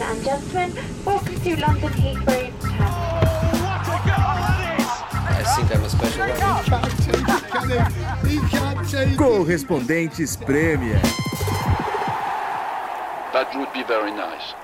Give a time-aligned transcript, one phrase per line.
[0.00, 0.72] Ladies and gentlemen,
[1.04, 2.52] welcome to London Heathrow.
[5.12, 6.22] I think I'm a special.
[9.18, 11.00] Correspondentes Premier.
[13.34, 14.54] That would be very nice.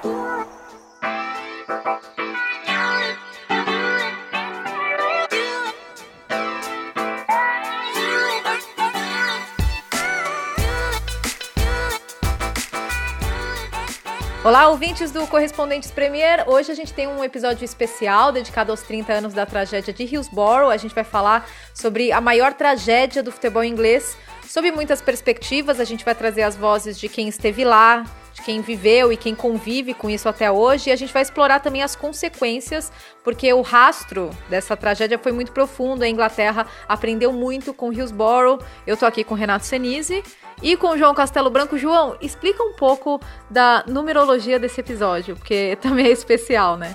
[14.46, 16.48] Olá, ouvintes do Correspondentes Premier.
[16.48, 20.70] Hoje a gente tem um episódio especial dedicado aos 30 anos da tragédia de Hillsborough.
[20.70, 25.80] A gente vai falar sobre a maior tragédia do futebol inglês, sob muitas perspectivas.
[25.80, 28.04] A gente vai trazer as vozes de quem esteve lá,
[28.46, 30.88] quem viveu e quem convive com isso até hoje.
[30.88, 32.92] E a gente vai explorar também as consequências,
[33.24, 36.04] porque o rastro dessa tragédia foi muito profundo.
[36.04, 38.60] A Inglaterra aprendeu muito com Hillsborough.
[38.86, 40.22] Eu tô aqui com Renato Senise.
[40.62, 41.76] E com João Castelo Branco.
[41.76, 43.20] João, explica um pouco
[43.50, 46.94] da numerologia desse episódio, porque também é especial, né?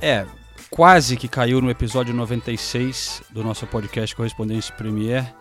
[0.00, 0.24] É,
[0.70, 5.34] quase que caiu no episódio 96 do nosso podcast Correspondência Premier.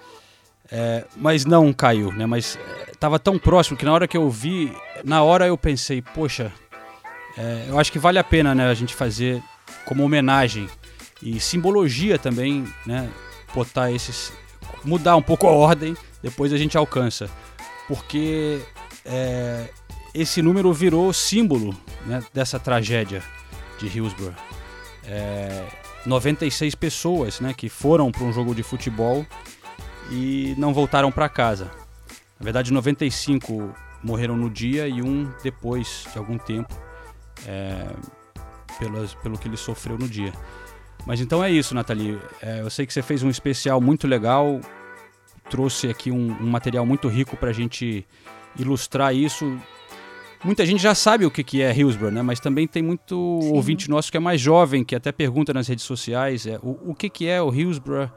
[0.71, 2.25] É, mas não caiu, né?
[2.25, 2.57] Mas
[2.91, 4.71] estava é, tão próximo que na hora que eu vi,
[5.03, 6.51] na hora eu pensei, poxa,
[7.37, 9.41] é, eu acho que vale a pena, né, a gente fazer
[9.85, 10.67] como homenagem
[11.21, 13.09] e simbologia também, né,
[13.53, 14.33] botar esses,
[14.83, 17.29] mudar um pouco a ordem, depois a gente alcança
[17.87, 18.59] porque
[19.05, 19.69] é,
[20.13, 23.23] esse número virou símbolo né, dessa tragédia
[23.79, 24.35] de Hillsborough.
[25.05, 25.65] É,
[26.05, 29.25] 96 pessoas né, que foram para um jogo de futebol
[30.11, 31.65] e não voltaram para casa.
[32.39, 36.73] Na verdade, 95 morreram no dia e um depois de algum tempo,
[37.45, 37.87] é,
[38.79, 40.31] pelas, pelo que ele sofreu no dia.
[41.05, 42.19] Mas então é isso, Nathalie.
[42.41, 44.59] É, eu sei que você fez um especial muito legal
[45.49, 48.05] trouxe aqui um, um material muito rico para a gente
[48.57, 49.57] ilustrar isso.
[50.43, 52.21] Muita gente já sabe o que, que é Hillsborough, né?
[52.21, 53.51] mas também tem muito Sim.
[53.53, 56.95] ouvinte nosso que é mais jovem, que até pergunta nas redes sociais é, o, o
[56.95, 58.09] que, que é o Hillsborough.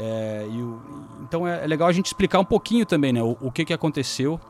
[0.00, 0.80] É, o,
[1.24, 3.72] então é, é, legal a gente explicar um pouquinho também né, o, o que, que
[3.72, 4.40] aconteceu.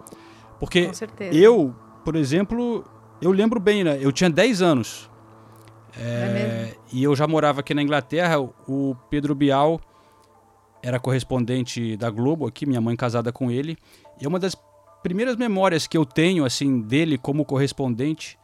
[0.61, 0.91] Porque
[1.33, 2.85] eu, por exemplo,
[3.21, 3.99] eu lembro bem, né?
[4.01, 5.09] Eu tinha 10 anos.
[5.97, 8.41] É, é e eu já morava aqui na Inglaterra.
[8.41, 9.81] O Pedro Bial
[10.83, 13.79] era correspondente da Globo aqui, minha mãe casada com ele.
[14.21, 14.57] E uma das
[15.03, 18.39] primeiras memórias que eu tenho assim dele como correspondente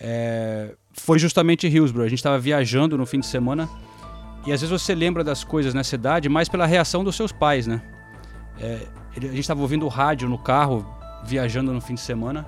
[0.00, 2.06] é, foi justamente Hillsborough.
[2.06, 3.68] A gente estava viajando no fim de semana
[4.46, 7.66] e às vezes você lembra das coisas na cidade mais pela reação dos seus pais,
[7.66, 7.82] né?
[8.58, 8.86] É,
[9.16, 10.86] a gente estava ouvindo o rádio no carro,
[11.24, 12.46] viajando no fim de semana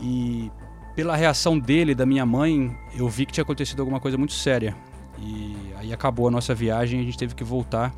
[0.00, 0.50] e
[0.94, 4.76] pela reação dele da minha mãe, eu vi que tinha acontecido alguma coisa muito séria.
[5.18, 7.92] E aí acabou a nossa viagem a gente teve que voltar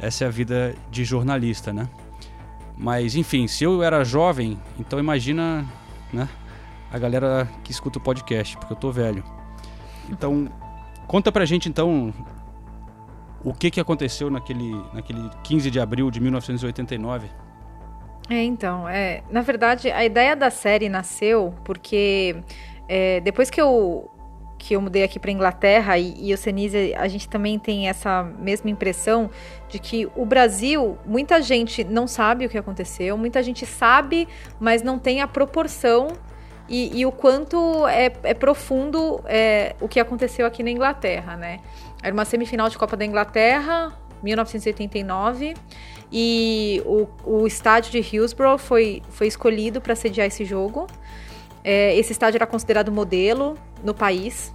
[0.00, 1.88] essa é a vida de jornalista, né?
[2.76, 5.64] Mas enfim, se eu era jovem, então imagina,
[6.12, 6.28] né,
[6.92, 9.22] a galera que escuta o podcast, porque eu tô velho.
[10.10, 10.48] Então,
[11.06, 12.12] conta pra gente então
[13.44, 17.28] o que que aconteceu naquele naquele 15 de abril de 1989.
[18.30, 22.36] É, então, é, na verdade, a ideia da série nasceu porque
[22.88, 24.10] é, depois que eu
[24.56, 28.22] que eu mudei aqui para Inglaterra e, e o Senise, a gente também tem essa
[28.22, 29.28] mesma impressão
[29.68, 34.26] de que o Brasil, muita gente não sabe o que aconteceu, muita gente sabe,
[34.58, 36.08] mas não tem a proporção
[36.68, 41.60] e, e o quanto é, é profundo é, o que aconteceu aqui na Inglaterra, né?
[42.02, 43.92] Era uma semifinal de Copa da Inglaterra,
[44.22, 45.54] 1989,
[46.10, 50.86] e o, o estádio de Hillsborough foi, foi escolhido para sediar esse jogo.
[51.62, 54.54] É, esse estádio era considerado modelo no país.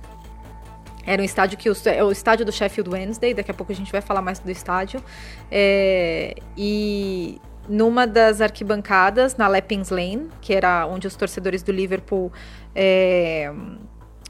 [1.06, 3.92] Era um estádio que é o estádio do Sheffield Wednesday, daqui a pouco a gente
[3.92, 5.04] vai falar mais do estádio.
[5.52, 12.34] É, e numa das arquibancadas, na Leppings Lane, que era onde os torcedores do Liverpool
[12.76, 13.54] é,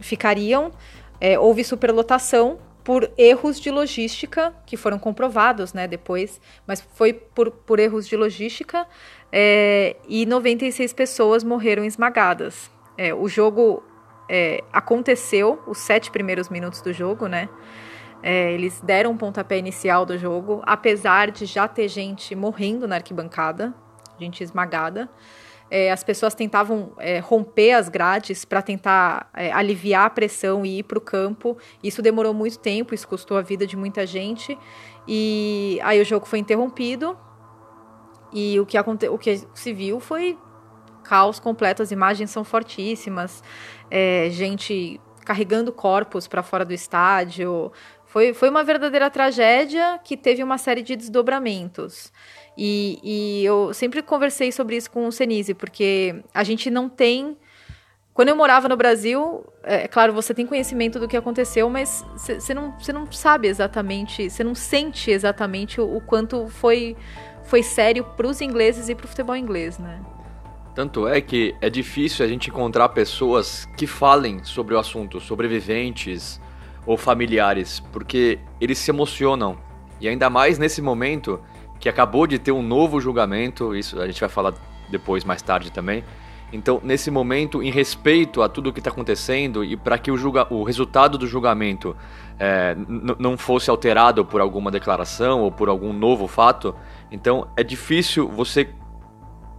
[0.01, 0.71] ficariam,
[1.21, 7.51] é, houve superlotação por erros de logística que foram comprovados, né, depois, mas foi por,
[7.51, 8.85] por erros de logística
[9.31, 12.69] é, e 96 pessoas morreram esmagadas.
[12.97, 13.83] É, o jogo
[14.27, 17.47] é, aconteceu, os sete primeiros minutos do jogo, né?
[18.21, 22.95] É, eles deram um pontapé inicial do jogo, apesar de já ter gente morrendo na
[22.95, 23.73] arquibancada,
[24.19, 25.09] gente esmagada.
[25.71, 30.79] É, as pessoas tentavam é, romper as grades para tentar é, aliviar a pressão e
[30.79, 31.57] ir para o campo.
[31.83, 34.57] Isso demorou muito tempo, isso custou a vida de muita gente.
[35.07, 37.15] E aí o jogo foi interrompido.
[38.33, 40.37] E o que, aconte o que se viu foi
[41.03, 41.83] caos completo.
[41.83, 43.43] As imagens são fortíssimas.
[43.91, 47.71] É, gente carregando corpos para fora do estádio.
[48.09, 52.11] Foi, foi uma verdadeira tragédia que teve uma série de desdobramentos.
[52.57, 57.37] E, e eu sempre conversei sobre isso com o Senise, porque a gente não tem
[58.11, 62.51] Quando eu morava no Brasil, é claro, você tem conhecimento do que aconteceu, mas você
[62.51, 66.97] não, não sabe exatamente, você não sente exatamente o, o quanto foi,
[67.43, 70.01] foi sério para os ingleses e para o futebol inglês, né?
[70.73, 76.41] Tanto é que é difícil a gente encontrar pessoas que falem sobre o assunto, sobreviventes
[76.89, 79.59] ou familiares, porque eles se emocionam.
[80.01, 81.39] E ainda mais nesse momento
[81.79, 84.55] que acabou de ter um novo julgamento, isso a gente vai falar
[84.89, 86.03] depois, mais tarde também.
[86.51, 90.17] Então, nesse momento, em respeito a tudo o que está acontecendo e para que o,
[90.17, 91.95] julga o resultado do julgamento
[92.39, 92.75] é,
[93.19, 96.73] não fosse alterado por alguma declaração ou por algum novo fato,
[97.11, 98.67] então é difícil você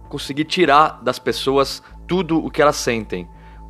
[0.09, 3.25] conseguir tirar das pessoas tudo o que elas sentem.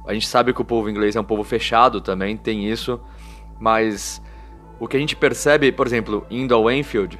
[0.07, 2.99] A gente sabe que o povo inglês é um povo fechado também, tem isso,
[3.61, 4.19] mas
[4.79, 7.19] o que a gente percebe, por exemplo, indo ao Enfield,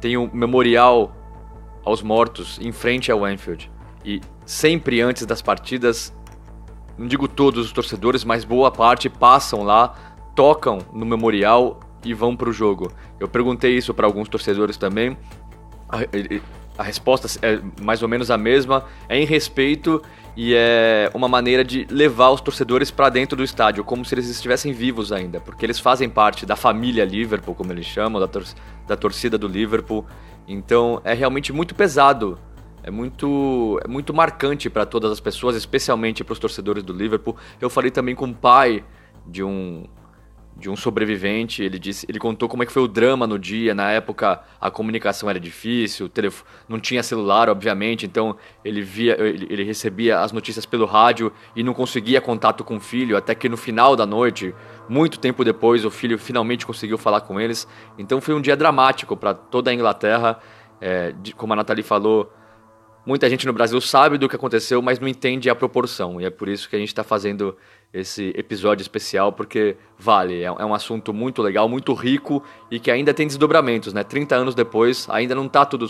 [0.00, 1.14] tem um memorial
[1.84, 3.70] aos mortos em frente ao Enfield.
[4.04, 6.12] E sempre antes das partidas,
[6.98, 9.94] não digo todos os torcedores, mas boa parte passam lá,
[10.34, 12.90] tocam no memorial e vão para o jogo.
[13.20, 15.16] Eu perguntei isso para alguns torcedores também
[16.78, 20.02] a resposta é mais ou menos a mesma, é em respeito
[20.36, 24.28] e é uma maneira de levar os torcedores para dentro do estádio, como se eles
[24.28, 28.44] estivessem vivos ainda, porque eles fazem parte da família Liverpool, como eles chamam, da, tor
[28.86, 30.04] da torcida do Liverpool.
[30.46, 32.38] Então é realmente muito pesado,
[32.82, 37.34] é muito, é muito marcante para todas as pessoas, especialmente para os torcedores do Liverpool.
[37.60, 38.84] Eu falei também com o pai
[39.26, 39.86] de um
[40.56, 41.62] de um sobrevivente.
[41.62, 43.74] Ele disse, ele contou como é que foi o drama no dia.
[43.74, 46.10] Na época a comunicação era difícil,
[46.68, 48.06] não tinha celular, obviamente.
[48.06, 52.76] Então ele via, ele, ele, recebia as notícias pelo rádio e não conseguia contato com
[52.76, 53.16] o filho.
[53.16, 54.54] Até que no final da noite,
[54.88, 57.68] muito tempo depois, o filho finalmente conseguiu falar com eles.
[57.98, 60.38] Então foi um dia dramático para toda a Inglaterra.
[60.80, 62.32] É, de, como a Nathalie falou,
[63.04, 66.20] muita gente no Brasil sabe do que aconteceu, mas não entende a proporção.
[66.20, 67.56] E é por isso que a gente está fazendo
[67.96, 72.90] esse episódio especial, porque vale, é, é, um assunto muito legal, muito rico e que
[72.90, 74.04] ainda tem desdobramentos, né?
[74.04, 75.88] 30 anos depois, ainda não está tudo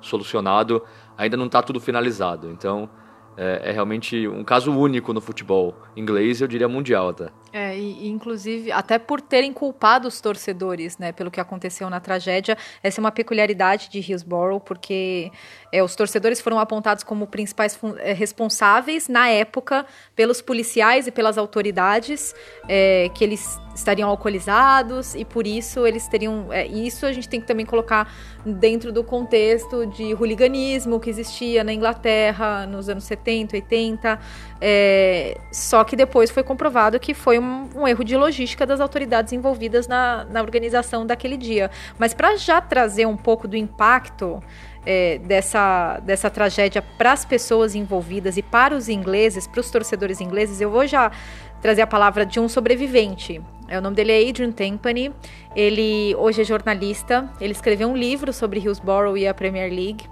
[0.00, 0.82] solucionado,
[1.18, 2.48] ainda não está tudo finalizado.
[2.50, 2.88] Então,
[3.36, 7.30] é, é, realmente um caso único no futebol inglês, eu diria mundial até.
[7.56, 12.58] É, e, inclusive, até por terem culpado os torcedores, né, pelo que aconteceu na tragédia,
[12.82, 15.30] essa é uma peculiaridade de Hillsborough, porque
[15.70, 19.86] é, os torcedores foram apontados como principais é, responsáveis, na época,
[20.16, 22.34] pelos policiais e pelas autoridades,
[22.68, 26.52] é, que eles estariam alcoolizados e por isso eles teriam.
[26.52, 28.12] É, isso a gente tem que também colocar
[28.46, 34.20] dentro do contexto de hooliganismo que existia na Inglaterra nos anos 70, 80.
[34.66, 39.30] É, só que depois foi comprovado que foi um, um erro de logística das autoridades
[39.34, 41.70] envolvidas na, na organização daquele dia.
[41.98, 44.42] Mas para já trazer um pouco do impacto
[44.86, 50.22] é, dessa, dessa tragédia para as pessoas envolvidas e para os ingleses, para os torcedores
[50.22, 51.12] ingleses, eu vou já
[51.60, 53.42] trazer a palavra de um sobrevivente.
[53.68, 55.12] É, o nome dele é Adrian Tempany.
[55.54, 57.30] Ele hoje é jornalista.
[57.38, 60.04] Ele escreveu um livro sobre Hillsborough e a Premier League.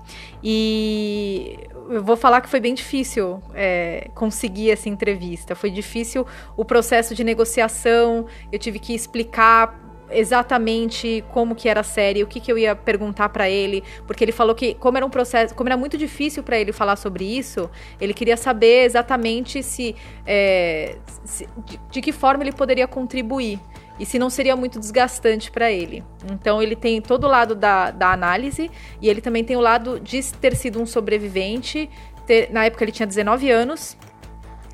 [0.45, 1.59] E
[1.89, 5.55] eu vou falar que foi bem difícil é, conseguir essa entrevista.
[5.55, 6.27] Foi difícil
[6.57, 8.27] o processo de negociação.
[8.51, 9.81] Eu tive que explicar
[10.11, 14.23] exatamente como que era a série, o que, que eu ia perguntar para ele, porque
[14.23, 17.25] ele falou que como era um processo, como era muito difícil para ele falar sobre
[17.25, 17.71] isso,
[18.01, 19.97] ele queria saber exatamente se,
[20.27, 23.59] é, se de, de que forma ele poderia contribuir
[24.03, 26.03] e se não seria muito desgastante para ele.
[26.29, 28.69] Então ele tem todo o lado da, da análise
[29.01, 31.89] e ele também tem o lado de ter sido um sobrevivente.
[32.27, 33.97] Ter, na época ele tinha 19 anos.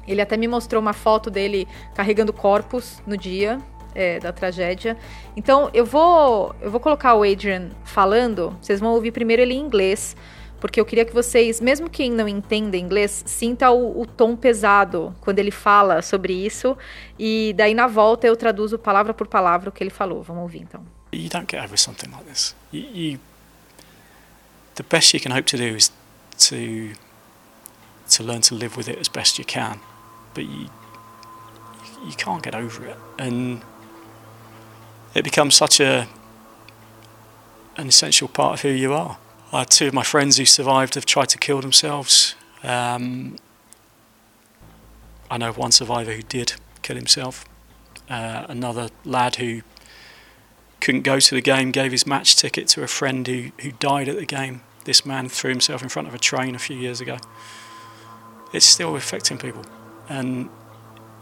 [0.07, 3.59] Ele até me mostrou uma foto dele carregando corpos no dia
[3.95, 4.97] é, da tragédia.
[5.37, 8.57] Então eu vou eu vou colocar o Adrian falando.
[8.63, 10.17] Vocês vão ouvir primeiro ele em inglês
[10.61, 15.15] porque eu queria que vocês, mesmo quem não entenda inglês, sinta o, o, tom pesado
[15.21, 16.77] quando ele fala sobre isso.
[17.19, 20.23] E daí na volta eu traduzo palavra por palavra o que ele falou.
[20.23, 20.85] Vamos ouvir então.
[21.13, 22.55] You don't get over something like this.
[22.73, 23.21] You, you,
[24.75, 25.93] the best you can hope to do is
[26.39, 26.93] to
[28.11, 29.81] to learn to live with it as best you can,
[30.35, 30.69] but you
[32.05, 33.61] you can't get over it, and
[35.15, 36.07] it becomes such a
[37.77, 39.17] an essential part of who you are.
[39.71, 42.35] Two of my friends who survived have tried to kill themselves.
[42.63, 43.37] Um,
[45.31, 47.45] I know one survivor who did kill himself.
[48.11, 49.63] Uh, another lad who
[50.81, 54.09] couldn't go to the game gave his match ticket to a friend who, who died
[54.09, 54.63] at the game.
[54.85, 57.19] This man threw himself in front of a train a few years ago.
[58.53, 59.65] It's still affecting people,
[60.09, 60.49] and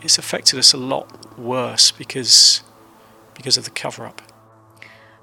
[0.02, 2.62] it's affected us a lot worse because
[3.34, 4.22] because of the cover up.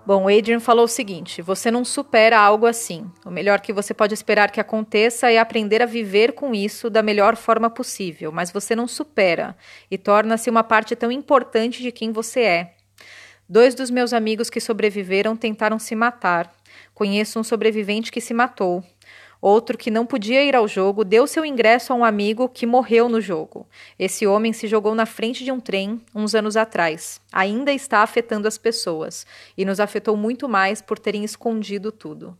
[0.06, 3.10] Bom, Adrian falou o seguinte: você não supera algo assim.
[3.26, 7.02] O melhor que você pode esperar que aconteça é aprender a viver com isso da
[7.02, 9.56] melhor forma possível, mas você não supera
[9.90, 12.74] e torna-se uma parte tão importante de quem você é.
[13.48, 16.52] Dois dos meus amigos que sobreviveram tentaram se matar.
[16.94, 18.84] Conheço um sobrevivente que se matou.
[19.44, 23.10] Outro que não podia ir ao jogo deu seu ingresso a um amigo que morreu
[23.10, 23.68] no jogo.
[24.00, 27.20] Esse homem se jogou na frente de um trem uns anos atrás.
[27.30, 32.38] Ainda está afetando as pessoas e nos afetou muito mais por terem escondido tudo.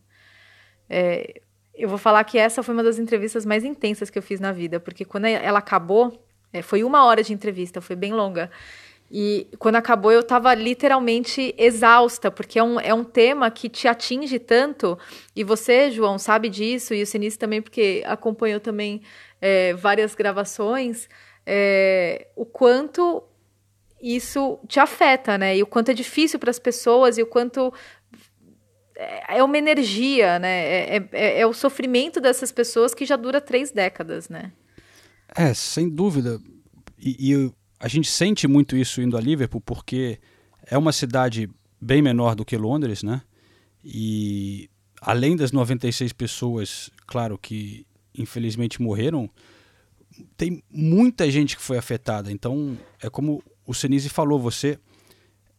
[0.88, 1.42] É,
[1.74, 4.50] eu vou falar que essa foi uma das entrevistas mais intensas que eu fiz na
[4.50, 8.50] vida, porque quando ela acabou, é, foi uma hora de entrevista, foi bem longa.
[9.16, 13.86] E quando acabou, eu estava literalmente exausta, porque é um, é um tema que te
[13.86, 14.98] atinge tanto.
[15.36, 19.02] E você, João, sabe disso, e o Sinistro também, porque acompanhou também
[19.40, 21.08] é, várias gravações,
[21.46, 23.22] é, o quanto
[24.02, 25.56] isso te afeta, né?
[25.56, 27.72] E o quanto é difícil para as pessoas, e o quanto
[28.96, 30.66] é, é uma energia, né?
[30.66, 34.50] É, é, é, é, o sofrimento dessas pessoas que já dura três décadas, né?
[35.36, 36.40] É, sem dúvida.
[36.98, 37.52] E, e
[37.84, 40.18] a gente sente muito isso indo a Liverpool porque
[40.64, 43.20] é uma cidade bem menor do que Londres, né?
[43.84, 44.70] E
[45.02, 47.86] além das 96 pessoas, claro que
[48.16, 49.28] infelizmente morreram,
[50.34, 52.32] tem muita gente que foi afetada.
[52.32, 54.78] Então, é como o Senise falou, você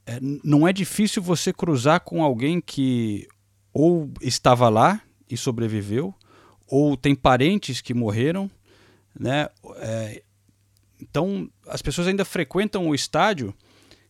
[0.08, 3.28] é, não é difícil você cruzar com alguém que
[3.72, 6.12] ou estava lá e sobreviveu,
[6.66, 8.50] ou tem parentes que morreram,
[9.14, 9.48] né?
[9.76, 10.24] É,
[11.00, 13.54] então, as pessoas ainda frequentam o estádio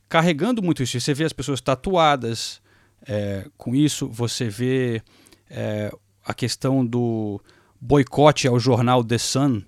[0.07, 0.99] carregando muito isso.
[0.99, 2.61] Você vê as pessoas tatuadas
[3.07, 5.01] é, com isso, você vê
[5.49, 5.91] é,
[6.23, 7.41] a questão do
[7.79, 9.61] boicote ao jornal The Sun,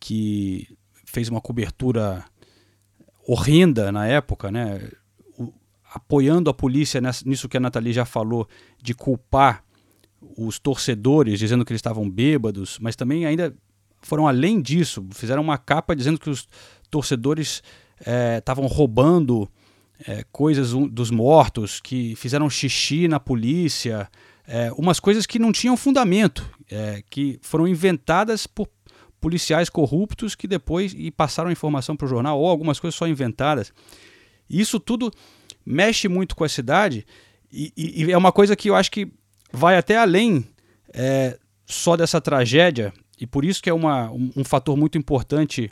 [0.00, 0.68] que
[1.04, 2.24] fez uma cobertura
[3.26, 4.88] horrenda na época, né?
[5.36, 5.52] O,
[5.92, 8.48] apoiando a polícia nessa, nisso que a Nathalie já falou,
[8.80, 9.64] de culpar
[10.36, 13.54] os torcedores, dizendo que eles estavam bêbados, mas também ainda
[14.00, 16.48] foram além disso, fizeram uma capa dizendo que os
[16.90, 17.62] torcedores
[18.36, 19.48] estavam é, roubando
[20.06, 24.08] é, coisas dos mortos, que fizeram xixi na polícia,
[24.46, 26.48] é, umas coisas que não tinham fundamento,
[27.08, 28.68] que foram inventadas por
[29.18, 33.06] policiais corruptos que depois e passaram a informação para o jornal, ou algumas coisas só
[33.08, 33.72] inventadas.
[34.48, 35.10] Isso tudo
[35.64, 37.06] mexe muito com a cidade
[37.50, 39.10] e, e, e é uma coisa que eu acho que
[39.50, 40.46] vai até além
[41.66, 45.70] só dessa tragédia e por isso que é uma, um, um fator muito importante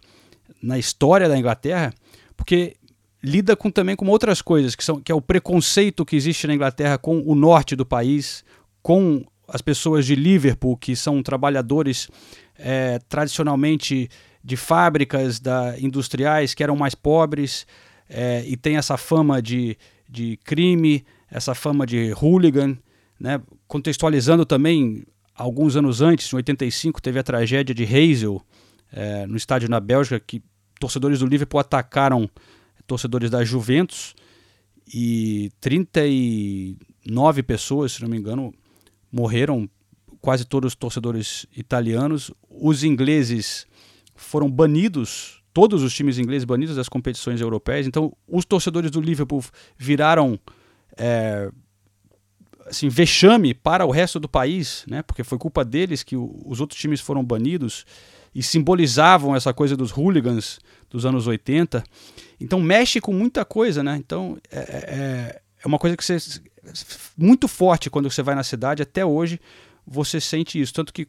[0.63, 1.93] na história da Inglaterra,
[2.37, 2.77] porque
[3.23, 6.55] lida com, também com outras coisas, que, são, que é o preconceito que existe na
[6.55, 8.45] Inglaterra com o norte do país,
[8.83, 12.09] com as pessoas de Liverpool, que são trabalhadores
[12.59, 14.09] é, tradicionalmente
[14.43, 17.67] de fábricas da, industriais que eram mais pobres
[18.09, 19.77] é, e tem essa fama de,
[20.09, 22.79] de crime, essa fama de hooligan,
[23.19, 23.41] né?
[23.67, 28.41] contextualizando também alguns anos antes, em 85, teve a tragédia de Hazel,
[28.97, 30.43] é, no estádio na Bélgica, que
[30.81, 32.29] torcedores do Liverpool atacaram
[32.87, 34.15] torcedores da Juventus
[34.93, 38.55] e 39 pessoas, se não me engano,
[39.12, 39.69] morreram,
[40.21, 42.31] quase todos os torcedores italianos.
[42.49, 43.67] Os ingleses
[44.15, 47.87] foram banidos, todos os times ingleses banidos das competições europeias.
[47.87, 49.45] Então, os torcedores do Liverpool
[49.76, 50.38] viraram
[50.97, 51.50] é,
[52.67, 55.03] assim, vexame para o resto do país, né?
[55.03, 57.85] porque foi culpa deles que os outros times foram banidos
[58.37, 61.83] e simbolizavam essa coisa dos hooligans dos anos 80.
[62.38, 63.97] Então mexe com muita coisa, né?
[63.97, 66.19] Então é, é, é uma coisa que você
[67.16, 69.40] muito forte quando você vai na cidade, até hoje
[69.87, 70.75] você sente isso.
[70.75, 71.07] Tanto que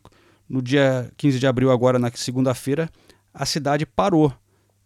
[0.47, 2.89] no dia 15 de abril, agora na segunda-feira,
[3.33, 4.33] a cidade parou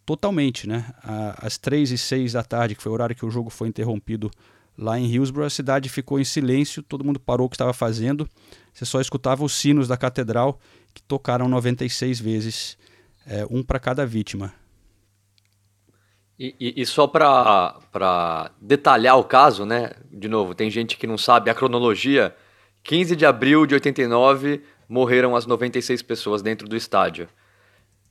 [0.04, 0.92] totalmente, né?
[1.38, 4.32] Às 3 e 6 da tarde, que foi o horário que o jogo foi interrompido
[4.78, 8.28] Lá em Hillsborough, a cidade ficou em silêncio, todo mundo parou o que estava fazendo.
[8.74, 10.60] Você só escutava os sinos da catedral,
[10.94, 12.78] que tocaram 96 vezes,
[13.26, 14.54] é, um para cada vítima.
[16.38, 19.92] E, e, e só para detalhar o caso, né?
[20.12, 22.36] De novo, tem gente que não sabe a cronologia.
[22.84, 27.28] 15 de abril de 89 morreram as 96 pessoas dentro do estádio.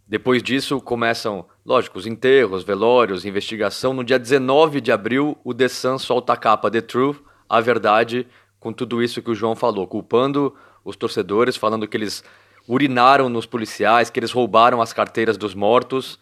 [0.07, 3.93] Depois disso começam, lógico, os enterros, velórios, investigação.
[3.93, 7.19] No dia 19 de abril, o The Sun solta a capa The Truth,
[7.49, 8.27] a verdade,
[8.59, 12.25] com tudo isso que o João falou, culpando os torcedores, falando que eles
[12.71, 16.19] urinaram nos policiais, que eles roubaram as carteiras dos mortos.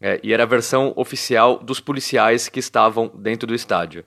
[0.00, 4.02] É, e era a versão oficial dos policiais que estavam dentro do estádio.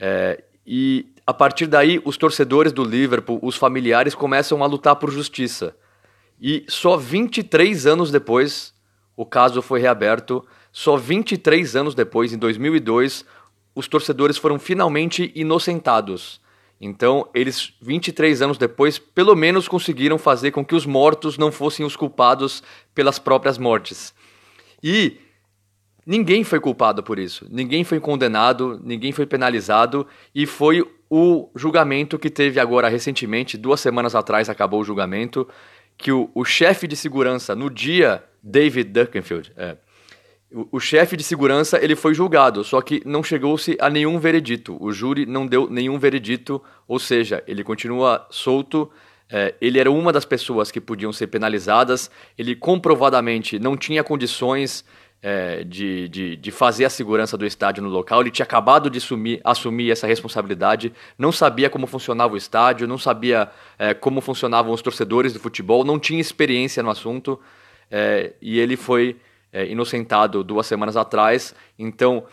[0.00, 5.10] É, e a partir daí, os torcedores do Liverpool, os familiares, começam a lutar por
[5.10, 5.76] justiça.
[6.40, 8.72] E só 23 anos depois,
[9.14, 10.42] o caso foi reaberto.
[10.72, 13.26] Só 23 anos depois, em 2002,
[13.74, 16.40] os torcedores foram finalmente inocentados.
[16.80, 21.86] Então, eles, 23 anos depois, pelo menos conseguiram fazer com que os mortos não fossem
[21.86, 22.62] os culpados
[22.94, 24.14] pelas próprias mortes.
[24.82, 25.18] E
[26.06, 27.46] ninguém foi culpado por isso.
[27.50, 30.06] Ninguém foi condenado, ninguém foi penalizado.
[30.34, 35.48] E foi o julgamento que teve agora recentemente, duas semanas atrás acabou o julgamento,
[35.96, 39.76] que o, o chefe de segurança, no dia, David Duckenfield, é,
[40.52, 44.76] o, chefe de segurança ele foi julgado, só que não chegou-se a nenhum veredito.
[44.80, 48.90] O júri não deu nenhum veredito, ou seja, ele continua solto.
[49.28, 52.10] É, ele era uma das pessoas que podiam ser penalizadas.
[52.38, 54.84] Ele comprovadamente não tinha condições
[55.20, 58.20] é, de, de, de, fazer a segurança do estádio no local.
[58.20, 62.98] Ele tinha acabado de assumir, assumir essa responsabilidade, não sabia como funcionava o estádio, não
[62.98, 67.40] sabia é, como funcionavam os torcedores do futebol, não tinha experiência no assunto.
[67.90, 69.16] É, e ele foi
[69.56, 71.54] é, inocentado duas semanas atrás.
[71.78, 72.24] Então,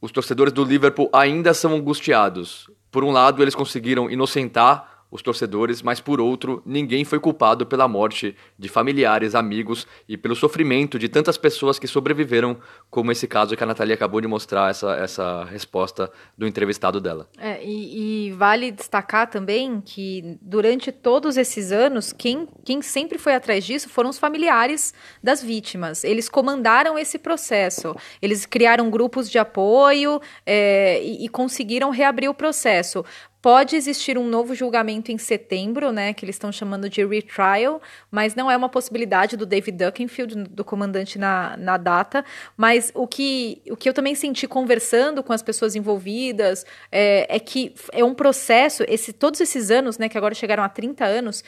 [0.00, 2.70] os torcedores do Liverpool ainda são angustiados.
[2.88, 7.86] Por um lado, eles conseguiram inocentar os torcedores, mas por outro, ninguém foi culpado pela
[7.86, 12.56] morte de familiares, amigos e pelo sofrimento de tantas pessoas que sobreviveram,
[12.90, 17.28] como esse caso que a Natalia acabou de mostrar, essa, essa resposta do entrevistado dela.
[17.36, 23.34] É, e, e, vale destacar também que durante todos esses anos, quem, quem sempre foi
[23.34, 26.04] atrás disso foram os familiares das vítimas.
[26.04, 32.34] Eles comandaram esse processo, eles criaram grupos de apoio é, e, e conseguiram reabrir o
[32.34, 33.04] processo.
[33.42, 38.36] Pode existir um novo julgamento em setembro, né, que eles estão chamando de retrial, mas
[38.36, 42.24] não é uma possibilidade do David Duckenfield, do comandante na, na data.
[42.56, 47.40] Mas o que, o que eu também senti conversando com as pessoas envolvidas é, é
[47.40, 51.42] que é um processo, esse, todos esses anos, né, que agora chegaram a 30 anos,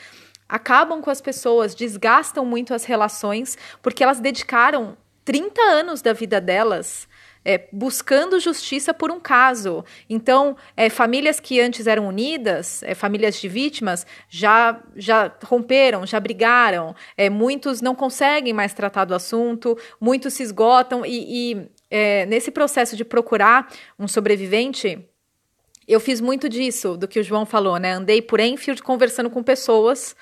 [0.49, 6.41] acabam com as pessoas, desgastam muito as relações, porque elas dedicaram 30 anos da vida
[6.41, 7.07] delas
[7.45, 9.85] é, buscando justiça por um caso.
[10.09, 16.19] Então, é, famílias que antes eram unidas, é, famílias de vítimas, já, já romperam, já
[16.19, 16.95] brigaram.
[17.15, 21.05] É, muitos não conseguem mais tratar do assunto, muitos se esgotam.
[21.05, 25.07] E, e é, nesse processo de procurar um sobrevivente,
[25.87, 27.91] eu fiz muito disso, do que o João falou, né?
[27.91, 30.15] Andei por Enfield conversando com pessoas.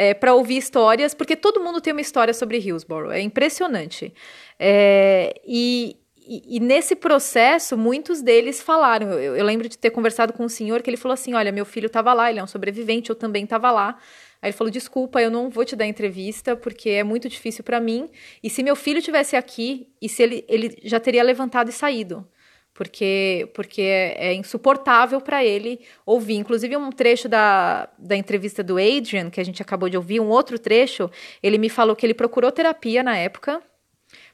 [0.00, 4.14] É, para ouvir histórias, porque todo mundo tem uma história sobre Hillsborough, é impressionante.
[4.56, 5.96] É, e,
[6.28, 9.12] e, e, nesse processo, muitos deles falaram.
[9.12, 11.64] Eu, eu, lembro de ter conversado com um senhor que ele falou assim: Olha, meu
[11.64, 13.98] filho estava lá, ele é um sobrevivente, eu também estava lá.
[14.42, 17.80] Aí ele falou: Desculpa, eu não vou te dar entrevista porque é muito difícil para
[17.80, 18.10] mim.
[18.42, 22.28] E se meu filho tivesse aqui, e se ele, ele já teria levantado e saído.
[22.74, 26.36] Porque, porque é, é insuportável para ele ouvir.
[26.36, 30.28] Inclusive, um trecho da, da entrevista do Adrian, que a gente acabou de ouvir, um
[30.28, 31.10] outro trecho,
[31.42, 33.60] ele me falou que ele procurou terapia na época,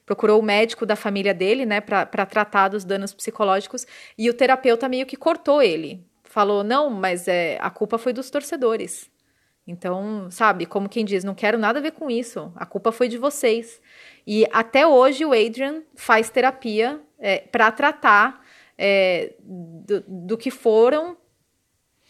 [0.07, 3.87] procurou o médico da família dele, né, para tratar dos danos psicológicos,
[4.17, 6.05] e o terapeuta meio que cortou ele.
[6.25, 9.11] Falou: não, mas é, a culpa foi dos torcedores.
[9.67, 13.09] Então, sabe, como quem diz, não quero nada a ver com isso, a culpa foi
[13.09, 13.81] de vocês.
[14.27, 18.45] E até hoje o Adrian faz terapia é, para tratar
[18.77, 21.17] é, do, do que foram,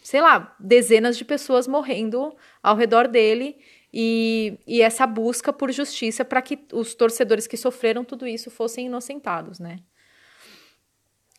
[0.02, 3.56] sei lá, dezenas de pessoas morrendo ao redor dele
[3.96, 8.86] e, e essa busca por justiça para que os torcedores que sofreram tudo isso fossem
[8.86, 9.78] inocentados, né?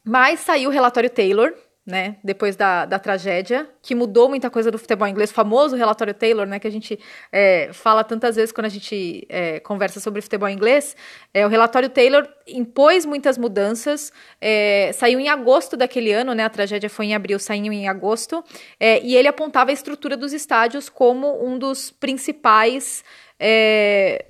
[0.06, 1.54] Mas saiu o relatório Taylor,
[1.86, 6.16] né, depois da, da tragédia, que mudou muita coisa do futebol inglês, o famoso relatório
[6.16, 7.00] Taylor, né, que a gente
[7.32, 10.96] é, fala tantas vezes quando a gente é, conversa sobre futebol inglês.
[11.32, 16.50] É, o relatório Taylor impôs muitas mudanças, é, saiu em agosto daquele ano, né, a
[16.50, 18.44] tragédia foi em abril, saiu em agosto,
[18.80, 23.04] é, e ele apontava a estrutura dos estádios como um dos principais
[23.40, 24.26] é,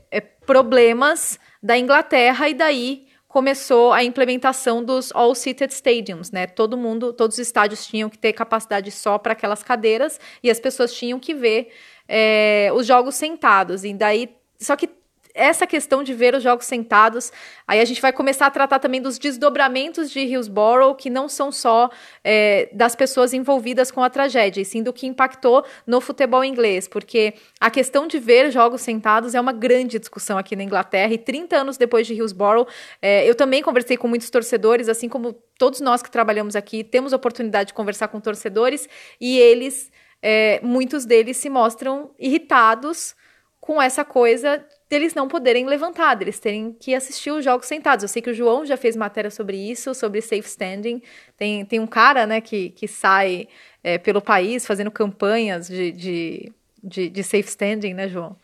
[0.45, 6.47] problemas da Inglaterra, e daí começou a implementação dos all-seated stadiums, né?
[6.47, 10.57] Todo mundo, todos os estádios tinham que ter capacidade só para aquelas cadeiras e as
[10.57, 11.67] pessoas tinham que ver
[12.07, 13.83] é, os jogos sentados.
[13.83, 14.89] E daí, só que
[15.35, 17.31] essa questão de ver os jogos sentados,
[17.67, 21.51] aí a gente vai começar a tratar também dos desdobramentos de Hillsborough, que não são
[21.51, 21.89] só
[22.23, 26.87] é, das pessoas envolvidas com a tragédia, e sim do que impactou no futebol inglês,
[26.87, 31.17] porque a questão de ver jogos sentados é uma grande discussão aqui na Inglaterra, e
[31.17, 32.65] 30 anos depois de Hillsborough,
[33.01, 37.11] é, eu também conversei com muitos torcedores, assim como todos nós que trabalhamos aqui, temos
[37.11, 38.87] a oportunidade de conversar com torcedores,
[39.19, 43.13] e eles, é, muitos deles se mostram irritados
[43.59, 48.03] com essa coisa deles não poderem levantar, deles terem que assistir os jogos sentados.
[48.03, 51.01] Eu sei que o João já fez matéria sobre isso, sobre safe standing.
[51.37, 53.47] Tem, tem um cara, né, que, que sai
[53.83, 58.35] é, pelo país fazendo campanhas de, de, de, de safe standing, né, João?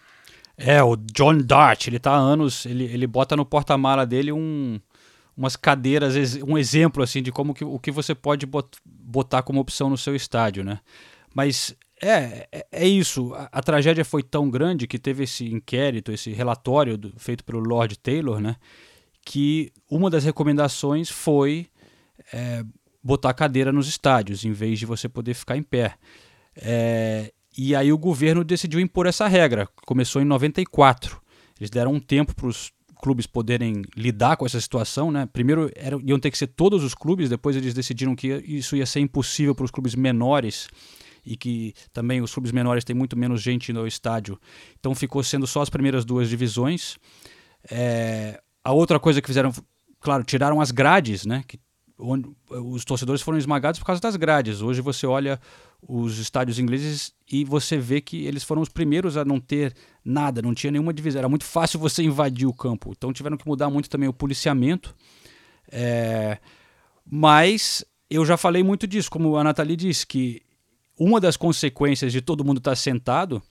[0.58, 4.80] É, o John Dart, ele tá há anos, ele, ele bota no porta-mala dele um,
[5.36, 8.48] umas cadeiras, um exemplo assim de como que, o que você pode
[8.86, 10.80] botar como opção no seu estádio, né?
[11.34, 13.34] Mas é, é, é isso.
[13.36, 17.60] A, a, tragédia foi tão grande que teve esse inquérito, esse relatório do, feito pelo
[17.60, 18.56] Lord Taylor, né?
[19.24, 21.68] Que uma das recomendações foi
[22.34, 22.64] é,
[23.04, 25.96] botar cadeira nos estádios, em vez de você poder ficar em pé.
[26.56, 29.68] É, e aí o governo decidiu impor essa regra.
[29.86, 31.22] Começou em 94.
[31.60, 35.28] Eles deram um tempo para os clubes poderem lidar com essa situação, né?
[35.32, 35.72] Primeiro
[36.04, 39.54] iam ter que ser todos os clubes, depois eles decidiram que isso ia ser impossível
[39.54, 40.68] para os clubes menores
[41.26, 44.40] e que também os clubes menores têm muito menos gente no estádio.
[44.80, 46.98] Então ficou sendo só as primeiras duas divisões.
[47.70, 49.52] É, a outra coisa que fizeram,
[50.00, 51.44] claro, tiraram as grades, né?
[51.48, 51.60] Que,
[51.98, 54.62] onde os torcedores foram esmagados por causa das grades.
[54.62, 55.40] Hoje você olha
[55.88, 60.42] os estádios ingleses e você vê que eles foram os primeiros a não ter nada,
[60.42, 61.20] não tinha nenhuma divisão.
[61.20, 62.94] Era muito fácil você invadir o campo.
[62.96, 64.96] Então tiveram que mudar muito também o policiamento.
[65.72, 66.40] É,
[67.06, 70.42] mas eu já falei muito disso, como a Nathalie disse, que
[71.04, 73.42] uma das consequências de todo mundo estar sentado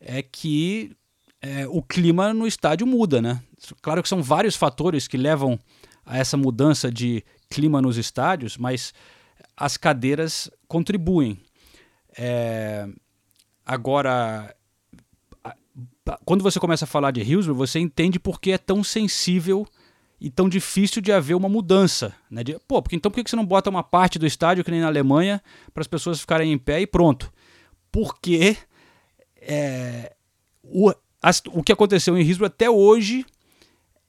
[0.00, 0.96] é que
[1.42, 3.42] é, o clima no estádio muda, né?
[3.82, 5.58] Claro que são vários fatores que levam
[6.06, 8.94] a essa mudança de clima nos estádios, mas
[9.54, 11.38] as cadeiras contribuem.
[12.16, 12.88] É,
[13.66, 14.56] agora,
[16.24, 19.66] quando você começa a falar de Hillsborough, você entende por que é tão sensível
[20.20, 22.14] e tão difícil de haver uma mudança.
[22.30, 22.42] Né?
[22.42, 24.80] De, pô, porque então por que você não bota uma parte do estádio, que nem
[24.80, 27.32] na Alemanha, para as pessoas ficarem em pé e pronto?
[27.90, 28.56] Porque
[29.36, 30.14] é,
[30.62, 33.24] o, as, o que aconteceu em Hillsborough até hoje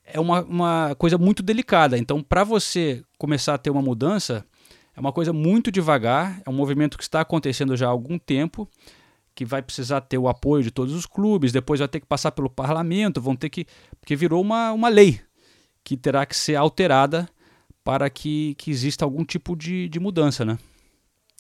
[0.06, 1.98] é uma, uma coisa muito delicada.
[1.98, 4.46] Então, para você começar a ter uma mudança,
[4.96, 8.70] é uma coisa muito devagar, é um movimento que está acontecendo já há algum tempo,
[9.34, 12.32] que vai precisar ter o apoio de todos os clubes, depois vai ter que passar
[12.32, 13.66] pelo parlamento, vão ter que.
[14.00, 15.20] Porque virou uma, uma lei
[15.86, 17.30] que terá que ser alterada
[17.84, 20.58] para que, que exista algum tipo de, de mudança, né?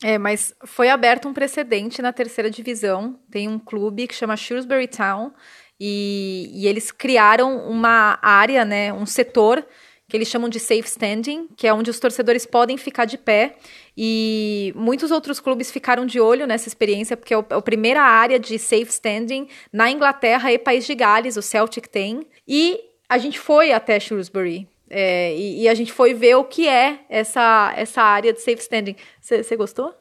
[0.03, 3.19] É, mas foi aberto um precedente na terceira divisão.
[3.31, 5.33] Tem um clube que chama Shrewsbury Town
[5.79, 9.65] e, e eles criaram uma área, né, um setor
[10.07, 13.55] que eles chamam de safe standing, que é onde os torcedores podem ficar de pé.
[13.97, 18.39] E muitos outros clubes ficaram de olho nessa experiência, porque é, é a primeira área
[18.39, 22.27] de safe standing na Inglaterra e País de Gales, o Celtic tem.
[22.47, 24.67] E a gente foi até Shrewsbury.
[24.89, 28.61] É, e, e, a gente foi ver o que é essa, essa área de safe
[28.61, 28.95] standing.
[29.19, 29.95] Você gostou?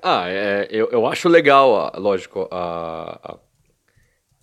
[0.00, 3.38] Ah, é, eu, eu acho legal, lógico, a, a,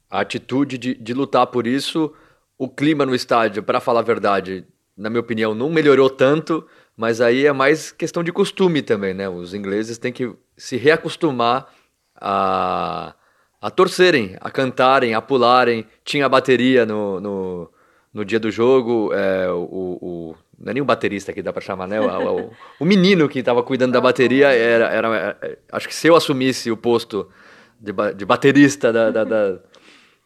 [0.10, 2.14] a atitude de, de lutar por isso.
[2.58, 7.22] O clima no estádio, para falar a verdade, na minha opinião, não melhorou tanto, mas
[7.22, 9.30] aí é mais questão de costume também, né?
[9.30, 11.68] Os ingleses têm que se reacostumar
[12.16, 13.16] a,
[13.62, 15.86] a torcerem, a cantarem, a pularem.
[16.04, 17.72] Tinha a bateria no, no,
[18.14, 21.62] no dia do jogo, é, o, o, não é nem o baterista que dá para
[21.62, 22.00] chamar, né?
[22.00, 26.08] O, o, o, menino que estava cuidando da bateria era, era, é, Acho que se
[26.08, 27.30] eu assumisse o posto
[27.80, 29.60] de, de baterista da, da, da,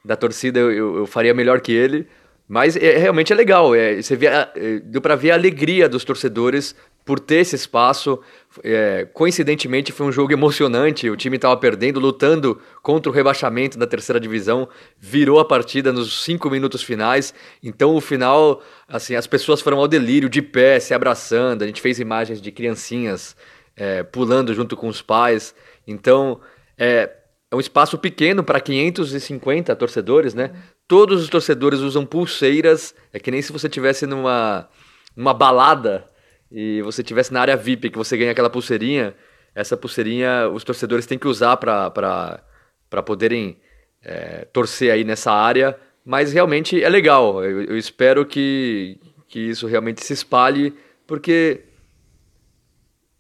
[0.03, 2.07] da torcida, eu, eu, faria melhor que ele.
[2.47, 6.03] Mas é, realmente é legal, é, você vê, é, deu para ver a alegria dos
[6.03, 8.19] torcedores por ter esse espaço.
[8.63, 11.09] É, coincidentemente, foi um jogo emocionante.
[11.09, 14.67] O time estava perdendo, lutando contra o rebaixamento da terceira divisão.
[14.97, 17.33] Virou a partida nos cinco minutos finais.
[17.61, 21.63] Então, o final, assim, as pessoas foram ao delírio, de pé, se abraçando.
[21.63, 23.35] A gente fez imagens de criancinhas
[23.75, 25.53] é, pulando junto com os pais.
[25.85, 26.39] Então,
[26.77, 27.09] é,
[27.51, 30.51] é um espaço pequeno para 550 torcedores, né?
[30.87, 32.95] Todos os torcedores usam pulseiras.
[33.11, 34.69] É que nem se você tivesse numa,
[35.15, 36.12] numa balada
[36.53, 39.15] e você tivesse na área VIP, que você ganha aquela pulseirinha,
[39.55, 43.57] essa pulseirinha os torcedores têm que usar para poderem
[44.03, 45.77] é, torcer aí nessa área.
[46.05, 47.43] Mas realmente é legal.
[47.43, 50.75] Eu, eu espero que, que isso realmente se espalhe,
[51.07, 51.61] porque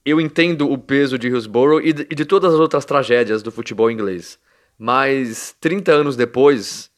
[0.05, 3.51] eu entendo o peso de Hillsborough e de, e de todas as outras tragédias do
[3.51, 4.37] futebol inglês.
[4.77, 6.91] Mas 30 anos depois,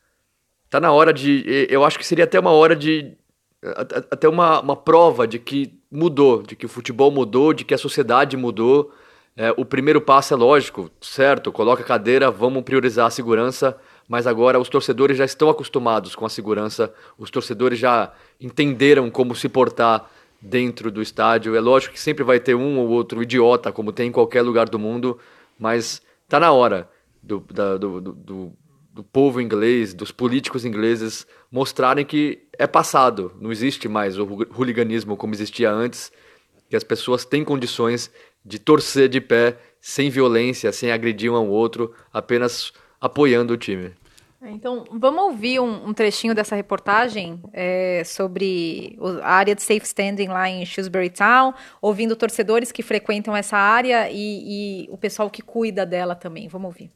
[0.69, 1.67] tá na hora de.
[1.69, 3.15] Eu acho que seria até uma hora de.
[4.12, 7.78] Até uma, uma prova de que mudou, de que o futebol mudou, de que a
[7.78, 8.91] sociedade mudou.
[9.38, 11.52] É, o primeiro passo é lógico, certo?
[11.52, 16.26] Coloca a cadeira, vamos priorizar a segurança, mas agora os torcedores já estão acostumados com
[16.26, 20.10] a segurança, os torcedores já entenderam como se portar
[20.41, 21.56] dentro do estádio.
[21.56, 24.69] É lógico que sempre vai ter um ou outro idiota, como tem em qualquer lugar
[24.69, 25.19] do mundo,
[25.60, 26.89] mas tá na hora
[27.21, 28.54] do, da, do, do, do,
[28.96, 34.26] do povo inglês, dos políticos ingleses mostrarem que é passado, não existe mais o
[34.58, 36.14] hooliganismo como existia antes,
[36.70, 38.10] que as pessoas têm condições
[38.44, 43.92] de torcer de pé sem violência, sem agredir um ao outro, apenas apoiando o time.
[44.42, 50.28] Então, vamos ouvir um, um trechinho dessa reportagem é, sobre a área de safe standing
[50.28, 55.42] lá em Shrewsbury Town, ouvindo torcedores que frequentam essa área e, e o pessoal que
[55.42, 56.48] cuida dela também.
[56.48, 56.90] Vamos ouvir.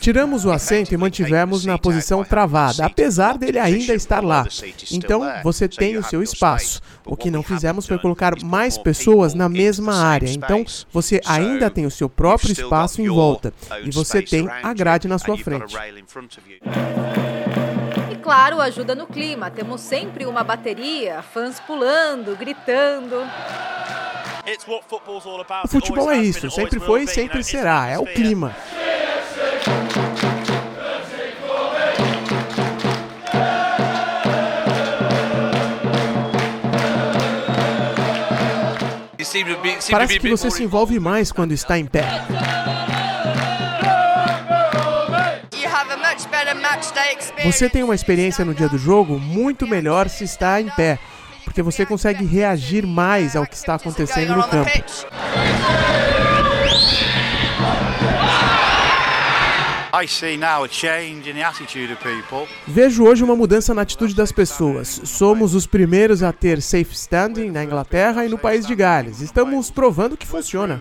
[0.00, 4.46] Tiramos o assento e mantivemos na posição travada, apesar dele ainda estar lá.
[4.90, 6.80] Então, você tem o seu espaço.
[7.04, 10.30] O que não fizemos foi colocar mais pessoas na mesma área.
[10.30, 13.52] Então, você ainda tem o seu próprio espaço em volta.
[13.84, 15.76] E você tem a grade na sua frente.
[18.28, 19.50] Claro, ajuda no clima.
[19.50, 23.26] Temos sempre uma bateria, fãs pulando, gritando.
[25.64, 28.54] O futebol é isso, sempre foi e sempre será, é o clima.
[39.90, 42.04] Parece que você se envolve mais quando está em pé.
[47.44, 50.98] Você tem uma experiência no dia do jogo muito melhor se está em pé,
[51.44, 54.70] porque você consegue reagir mais ao que está acontecendo no campo.
[62.66, 65.00] Vejo hoje uma mudança na atitude das pessoas.
[65.04, 69.20] Somos os primeiros a ter safe standing na Inglaterra e no país de Gales.
[69.20, 70.80] Estamos provando que funciona.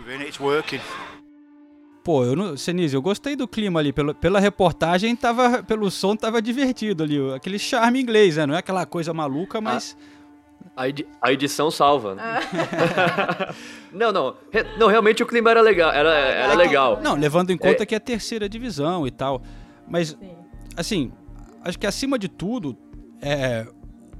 [2.07, 3.91] Pô, eu não, Senise, eu gostei do clima ali.
[3.91, 7.17] Pela, pela reportagem, tava, pelo som, tava divertido ali.
[7.33, 8.45] Aquele charme inglês, né?
[8.45, 9.97] Não é aquela coisa maluca, mas.
[10.73, 10.83] Ah.
[10.83, 12.15] A, edi a edição salva.
[12.15, 12.23] Né?
[12.23, 13.53] Ah.
[13.91, 14.37] não, não.
[14.49, 15.91] Re não, realmente o clima era legal.
[15.91, 17.01] Era, era legal.
[17.03, 17.85] Não, levando em conta é...
[17.85, 19.41] que é a terceira divisão e tal.
[19.85, 20.31] Mas, Sim.
[20.77, 21.11] assim,
[21.61, 22.77] acho que acima de tudo,
[23.21, 23.67] é,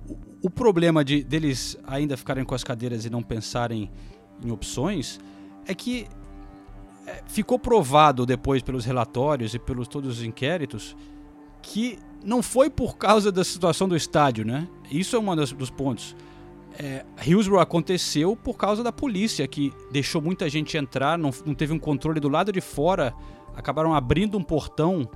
[0.10, 3.89] o, o problema de deles ainda ficarem com as cadeiras e não pensarem
[4.43, 5.21] em opções
[5.65, 6.06] é que
[7.26, 10.96] ficou provado depois pelos relatórios e pelos todos os inquéritos
[11.62, 14.67] que não foi por causa da situação do estádio, né?
[14.91, 16.15] Isso é um dos pontos
[16.80, 21.74] é, Hillsborough aconteceu por causa da polícia, que deixou muita gente entrar, não, não teve
[21.74, 23.13] um controle do lado de fora,
[23.56, 25.10] acabaram abrindo um portão,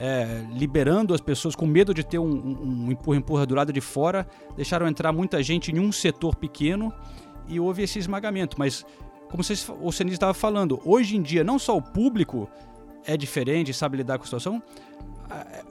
[0.00, 3.80] é, liberando as pessoas com medo de ter um, um, um empurra-empurra do lado de
[3.82, 6.92] fora, deixaram entrar muita gente em um setor pequeno
[7.46, 8.56] e houve esse esmagamento.
[8.58, 8.86] Mas,
[9.34, 12.48] como vocês, o Senise estava falando, hoje em dia não só o público
[13.04, 14.62] é diferente, sabe lidar com a situação,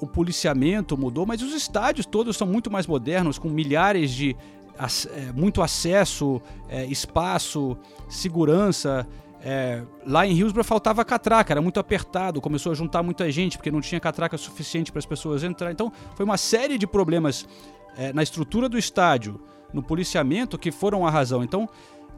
[0.01, 4.35] o policiamento mudou, mas os estádios todos são muito mais modernos, com milhares de
[5.15, 7.77] é, muito acesso, é, espaço,
[8.09, 9.07] segurança.
[9.41, 13.71] É, lá em Hillsborough faltava catraca, era muito apertado, começou a juntar muita gente porque
[13.71, 15.71] não tinha catraca suficiente para as pessoas entrar.
[15.71, 17.47] Então foi uma série de problemas
[17.95, 19.39] é, na estrutura do estádio,
[19.73, 21.45] no policiamento que foram a razão.
[21.45, 21.69] Então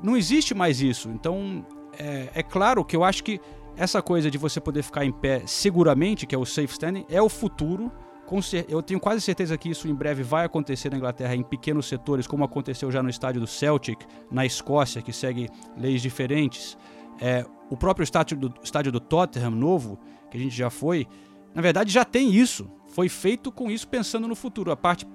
[0.01, 1.09] não existe mais isso.
[1.09, 1.65] Então
[1.97, 3.39] é, é claro que eu acho que
[3.77, 7.21] essa coisa de você poder ficar em pé seguramente, que é o safe standing, é
[7.21, 7.91] o futuro
[8.67, 12.25] eu tenho quase certeza que isso em breve vai acontecer na Inglaterra em pequenos setores,
[12.25, 13.99] como aconteceu já no estádio do Celtic,
[14.31, 16.75] na Escócia, que segue leis diferentes.
[17.21, 19.99] É, o próprio estádio do, estádio do Tottenham, novo,
[20.31, 21.07] que a gente já foi,
[21.53, 22.67] na verdade já tem isso.
[22.87, 24.71] Foi feito com isso pensando no futuro.
[24.71, 25.05] A parte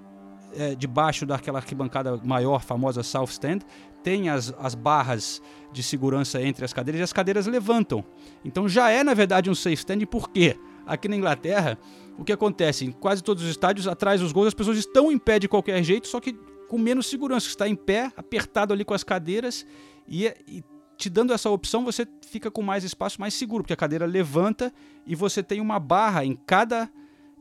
[0.54, 3.60] é, de baixo daquela arquibancada maior, famosa South Stand,
[4.02, 8.04] tem as, as barras de segurança entre as cadeiras e as cadeiras levantam.
[8.44, 10.56] Então já é, na verdade, um safe stand, por quê?
[10.86, 11.78] Aqui na Inglaterra,
[12.18, 12.84] o que acontece?
[12.84, 15.82] Em quase todos os estádios, atrás dos gols, as pessoas estão em pé de qualquer
[15.82, 16.32] jeito, só que
[16.68, 17.46] com menos segurança.
[17.46, 19.66] Você está em pé, apertado ali com as cadeiras
[20.08, 20.64] e, e
[20.96, 24.72] te dando essa opção, você fica com mais espaço, mais seguro, porque a cadeira levanta
[25.06, 26.90] e você tem uma barra em cada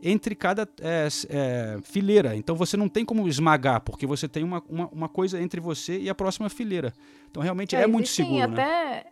[0.01, 2.35] entre cada é, é, fileira.
[2.35, 5.99] Então você não tem como esmagar, porque você tem uma, uma, uma, coisa entre você
[5.99, 6.93] e a próxima fileira.
[7.29, 8.43] Então realmente é, é muito seguro.
[8.43, 8.53] Até...
[8.53, 9.03] Né?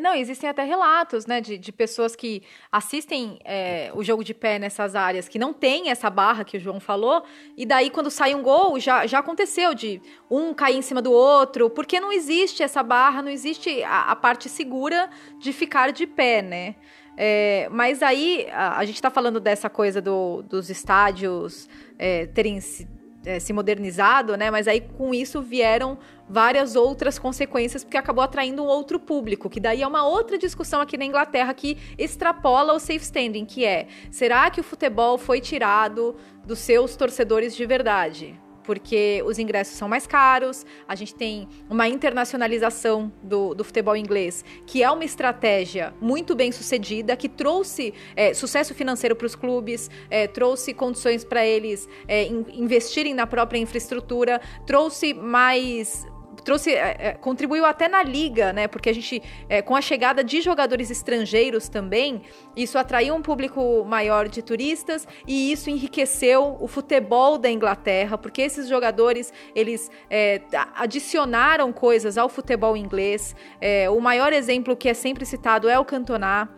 [0.00, 4.56] Não, existem até relatos, né, de, de pessoas que assistem é, o jogo de pé
[4.56, 7.24] nessas áreas que não tem essa barra que o João falou,
[7.56, 11.10] e daí quando sai um gol, já, já aconteceu de um cair em cima do
[11.10, 16.06] outro, porque não existe essa barra, não existe a, a parte segura de ficar de
[16.06, 16.76] pé, né?
[17.16, 22.58] É, mas aí a, a gente está falando dessa coisa do, dos estádios é, terem
[23.24, 24.50] é, se modernizado, né?
[24.50, 25.98] Mas aí com isso vieram
[26.28, 30.80] várias outras consequências, porque acabou atraindo um outro público, que daí é uma outra discussão
[30.80, 35.40] aqui na Inglaterra que extrapola o safe standing, que é: será que o futebol foi
[35.40, 38.43] tirado dos seus torcedores de verdade?
[38.64, 44.44] Porque os ingressos são mais caros, a gente tem uma internacionalização do, do futebol inglês,
[44.66, 49.90] que é uma estratégia muito bem sucedida, que trouxe é, sucesso financeiro para os clubes,
[50.10, 56.06] é, trouxe condições para eles é, in, investirem na própria infraestrutura, trouxe mais
[56.44, 58.68] trouxe, é, é, contribuiu até na liga, né?
[58.68, 62.22] Porque a gente, é, com a chegada de jogadores estrangeiros também,
[62.54, 68.42] isso atraiu um público maior de turistas e isso enriqueceu o futebol da Inglaterra, porque
[68.42, 70.42] esses jogadores eles é,
[70.76, 73.34] adicionaram coisas ao futebol inglês.
[73.60, 76.48] É, o maior exemplo que é sempre citado é o Cantona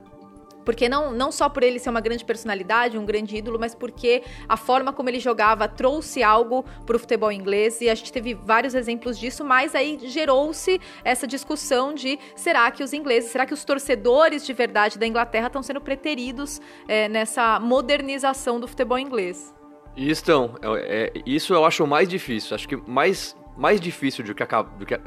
[0.66, 4.24] porque não, não só por ele ser uma grande personalidade, um grande ídolo, mas porque
[4.48, 8.34] a forma como ele jogava trouxe algo para o futebol inglês e a gente teve
[8.34, 13.54] vários exemplos disso, mas aí gerou-se essa discussão de será que os ingleses, será que
[13.54, 19.54] os torcedores de verdade da Inglaterra estão sendo preteridos é, nessa modernização do futebol inglês?
[19.96, 20.56] Estão.
[20.60, 22.56] É, é, isso eu acho mais difícil.
[22.56, 24.44] Acho que mais, mais difícil do que,
[24.78, 25.00] do que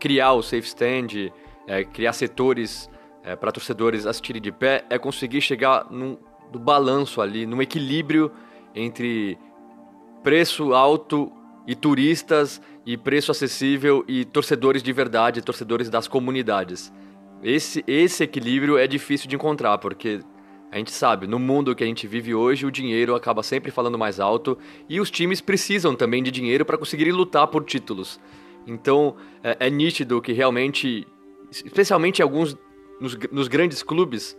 [0.00, 1.32] criar o safe stand,
[1.68, 2.90] é, criar setores
[3.26, 6.16] é, para torcedores assistirem de pé é conseguir chegar num,
[6.52, 8.30] no balanço ali, num equilíbrio
[8.72, 9.36] entre
[10.22, 11.32] preço alto
[11.66, 16.92] e turistas e preço acessível e torcedores de verdade, torcedores das comunidades.
[17.42, 20.20] Esse, esse equilíbrio é difícil de encontrar, porque
[20.70, 23.98] a gente sabe, no mundo que a gente vive hoje, o dinheiro acaba sempre falando
[23.98, 24.56] mais alto
[24.88, 28.20] e os times precisam também de dinheiro para conseguirem lutar por títulos.
[28.64, 31.06] Então é, é nítido que realmente,
[31.50, 32.56] especialmente alguns
[33.00, 34.36] nos, nos grandes clubes,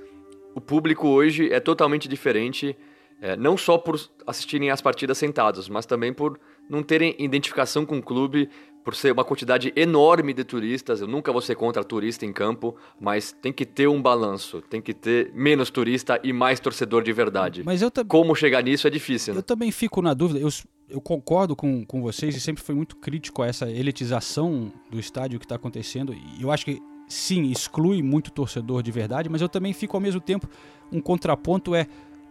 [0.55, 2.75] o público hoje é totalmente diferente,
[3.21, 6.39] é, não só por assistirem às partidas sentados, mas também por
[6.69, 8.49] não terem identificação com o clube,
[8.83, 11.01] por ser uma quantidade enorme de turistas.
[11.01, 14.81] Eu nunca vou ser contra turista em campo, mas tem que ter um balanço, tem
[14.81, 17.63] que ter menos turista e mais torcedor de verdade.
[17.65, 19.33] Mas eu Como chegar nisso é difícil.
[19.33, 19.39] Né?
[19.39, 20.39] Eu também fico na dúvida.
[20.39, 20.49] Eu,
[20.89, 25.37] eu concordo com, com vocês e sempre fui muito crítico a essa elitização do estádio
[25.37, 26.13] que está acontecendo.
[26.13, 30.01] E eu acho que sim, exclui muito torcedor de verdade, mas eu também fico ao
[30.01, 30.47] mesmo tempo
[30.91, 31.87] um contraponto é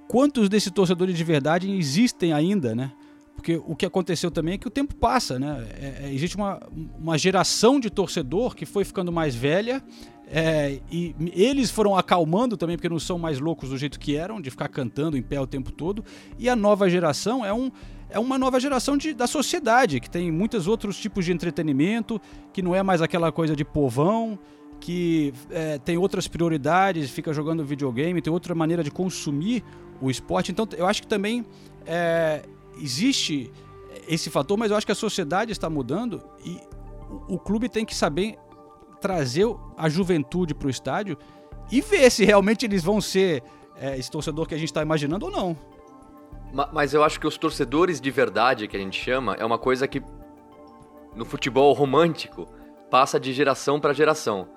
[0.08, 2.92] quantos desses torcedores de verdade existem ainda, né?
[3.34, 5.66] Porque o que aconteceu também é que o tempo passa, né?
[5.78, 6.60] É, é, existe uma,
[6.98, 9.82] uma geração de torcedor que foi ficando mais velha
[10.28, 14.40] é, e eles foram acalmando também, porque não são mais loucos do jeito que eram,
[14.40, 16.04] de ficar cantando em pé o tempo todo.
[16.38, 17.70] E a nova geração é, um,
[18.08, 22.20] é uma nova geração de, da sociedade, que tem muitos outros tipos de entretenimento,
[22.52, 24.38] que não é mais aquela coisa de povão
[24.80, 29.64] que é, tem outras prioridades, fica jogando videogame, tem outra maneira de consumir
[30.00, 30.52] o esporte.
[30.52, 31.44] Então, eu acho que também
[31.86, 32.42] é,
[32.80, 33.50] existe
[34.08, 36.60] esse fator, mas eu acho que a sociedade está mudando e
[37.28, 38.38] o, o clube tem que saber
[39.00, 41.16] trazer a juventude para o estádio
[41.70, 43.42] e ver se realmente eles vão ser
[43.76, 45.56] é, esse torcedor que a gente está imaginando ou não.
[46.72, 49.86] Mas eu acho que os torcedores de verdade, que a gente chama, é uma coisa
[49.86, 50.02] que
[51.14, 52.46] no futebol romântico
[52.90, 54.48] passa de geração para geração.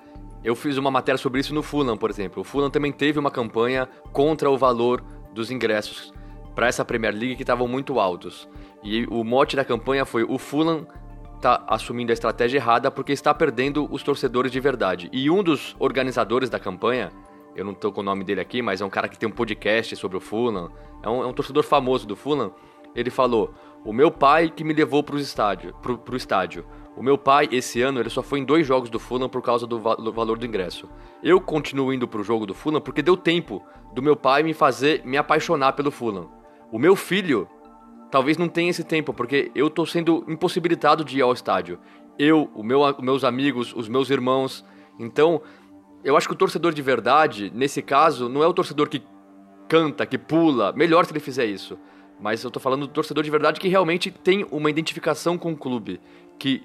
[0.44, 2.42] Eu fiz uma matéria sobre isso no Fulham, por exemplo.
[2.42, 6.14] O Fulham também teve uma campanha contra o valor dos ingressos
[6.56, 8.48] para essa Premier League que estavam muito altos.
[8.84, 10.88] E o mote da campanha foi: o Fulham
[11.36, 15.10] está assumindo a estratégia errada porque está perdendo os torcedores de verdade.
[15.12, 17.12] E um dos organizadores da campanha,
[17.56, 19.32] eu não estou com o nome dele aqui, mas é um cara que tem um
[19.32, 20.70] podcast sobre o Fulham,
[21.02, 22.54] é um, é um torcedor famoso do Fulham.
[22.96, 26.66] Ele falou: o meu pai que me levou para o estádio, pro estádio.
[26.98, 29.66] O meu pai, esse ano, ele só foi em dois jogos do Fulham por causa
[29.66, 30.90] do, va do valor do ingresso.
[31.24, 35.04] Eu continuo indo pro jogo do Fulham porque deu tempo do meu pai me fazer
[35.06, 36.30] me apaixonar pelo Fulham.
[36.72, 37.48] O meu filho
[38.10, 41.80] talvez não tenha esse tempo, porque eu tô sendo impossibilitado de ir ao estádio.
[42.18, 44.66] Eu, o meu, meus amigos, os meus irmãos.
[45.00, 45.42] Então,
[46.04, 49.02] eu acho que o torcedor de verdade, nesse caso, não é o torcedor que
[49.68, 50.74] canta, que pula.
[50.74, 51.78] Melhor se ele fizer isso.
[52.20, 55.58] Mas eu tô falando do torcedor de verdade que realmente tem uma identificação com o
[55.58, 56.02] clube.
[56.38, 56.64] Que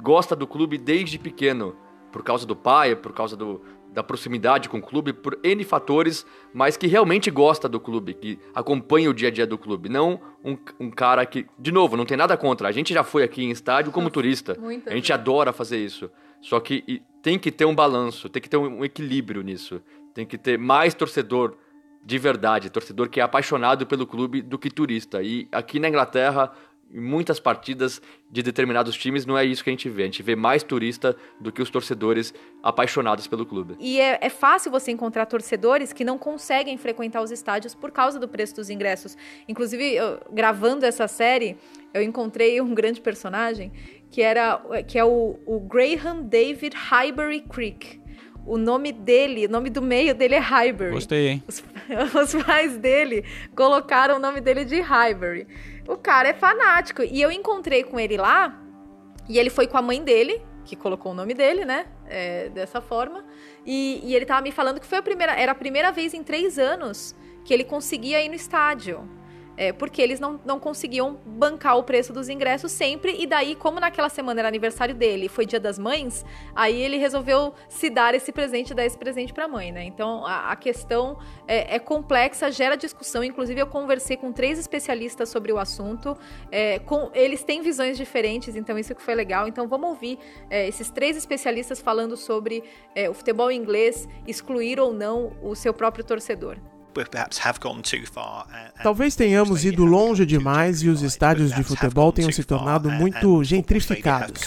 [0.00, 1.76] gosta do clube desde pequeno,
[2.12, 3.60] por causa do pai, por causa do,
[3.92, 8.38] da proximidade com o clube, por N fatores, mas que realmente gosta do clube, que
[8.54, 9.88] acompanha o dia a dia do clube.
[9.88, 12.68] Não um, um cara que, de novo, não tem nada contra.
[12.68, 14.56] A gente já foi aqui em estádio como turista.
[14.86, 16.10] a gente adora fazer isso.
[16.40, 19.82] Só que tem que ter um balanço, tem que ter um, equilíbrio nisso.
[20.14, 21.56] Tem que ter mais torcedor
[22.04, 25.22] de verdade, torcedor que é apaixonado pelo clube do que turista.
[25.22, 26.52] E aqui na Inglaterra,
[26.90, 30.02] muitas partidas de determinados times não é isso que a gente vê.
[30.02, 33.76] A gente vê mais turista do que os torcedores apaixonados pelo clube.
[33.78, 38.18] E é, é, fácil você encontrar torcedores que não conseguem frequentar os estádios por causa
[38.18, 39.16] do preço dos ingressos.
[39.46, 41.56] Inclusive, eu, gravando essa série,
[41.92, 43.72] eu encontrei um grande personagem
[44.10, 47.97] que era que é o, o Graham David Highbury Creek.
[48.48, 50.90] O nome dele, o nome do meio dele é Highbury.
[50.90, 51.44] Gostei, hein?
[51.46, 51.62] Os,
[52.34, 53.22] Os pais dele
[53.54, 55.46] colocaram o nome dele de Highbury.
[55.86, 57.02] O cara é fanático.
[57.02, 58.58] E eu encontrei com ele lá,
[59.28, 61.86] e ele foi com a mãe dele, que colocou o nome dele, né?
[62.06, 63.22] É, dessa forma.
[63.66, 66.22] E, e ele tava me falando que foi a primeira, era a primeira vez em
[66.22, 69.06] três anos que ele conseguia ir no estádio
[69.58, 73.80] é, porque eles não, não conseguiam bancar o preço dos ingressos sempre, e daí, como
[73.80, 78.30] naquela semana era aniversário dele foi dia das mães, aí ele resolveu se dar esse
[78.30, 79.84] presente, dar esse presente para a mãe, né?
[79.84, 83.24] Então a, a questão é, é, complexa, gera discussão.
[83.24, 86.16] Inclusive, eu conversei com três especialistas sobre o assunto,
[86.52, 89.48] é, com, eles têm visões diferentes, então isso que foi legal.
[89.48, 92.62] Então vamos ouvir é, esses três especialistas falando sobre
[92.94, 96.56] é, o futebol inglês excluir ou não o seu próprio torcedor.
[98.82, 104.42] Talvez tenhamos ido longe demais e os estádios de futebol tenham se tornado muito gentrificados.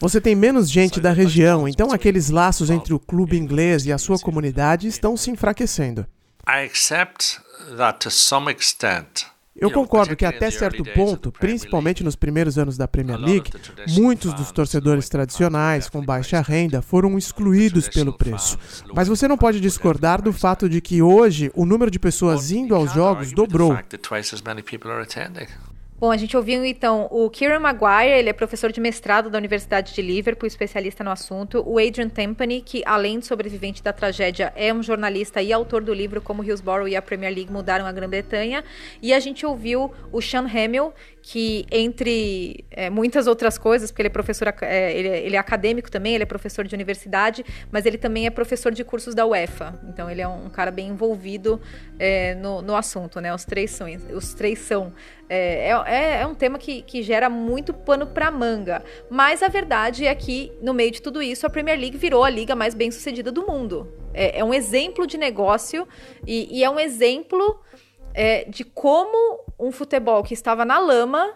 [0.00, 3.98] Você tem menos gente da região, então aqueles laços entre o clube inglês e a
[3.98, 6.06] sua comunidade estão se enfraquecendo.
[6.46, 7.40] I accept
[7.76, 12.88] that to some extent eu concordo que até certo ponto, principalmente nos primeiros anos da
[12.88, 13.50] Premier League,
[13.90, 18.58] muitos dos torcedores tradicionais com baixa renda foram excluídos pelo preço.
[18.94, 22.74] Mas você não pode discordar do fato de que hoje o número de pessoas indo
[22.74, 23.76] aos jogos dobrou.
[26.02, 29.94] Bom, a gente ouviu então o Kieran Maguire, ele é professor de mestrado da Universidade
[29.94, 31.62] de Liverpool, especialista no assunto.
[31.64, 35.94] O Adrian Tempany, que além de sobrevivente da tragédia, é um jornalista e autor do
[35.94, 38.64] livro Como Hillsborough e a Premier League Mudaram a Grã-Bretanha.
[39.00, 40.92] E a gente ouviu o Sean Hamill,
[41.22, 45.38] que entre é, muitas outras coisas, porque ele é professor, é, ele, é, ele, é
[45.38, 49.24] acadêmico também, ele é professor de universidade, mas ele também é professor de cursos da
[49.24, 49.78] UEFA.
[49.88, 51.60] Então ele é um cara bem envolvido
[51.96, 53.32] é, no, no, assunto, né?
[53.32, 54.92] Os três são, os três são
[55.28, 58.82] é, é, é, um tema que, que gera muito pano para manga.
[59.08, 62.30] Mas a verdade é que, no meio de tudo isso, a Premier League virou a
[62.30, 63.92] liga mais bem sucedida do mundo.
[64.12, 65.88] É, um exemplo de negócio
[66.26, 67.60] e, e é um exemplo
[68.14, 71.30] é, de como um futebol que estava na lama,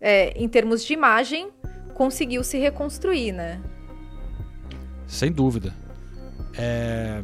[0.00, 1.50] é, em termos de imagem,
[1.94, 3.60] conseguiu se reconstruir, né?
[5.06, 5.74] Sem dúvida.
[6.56, 7.22] É,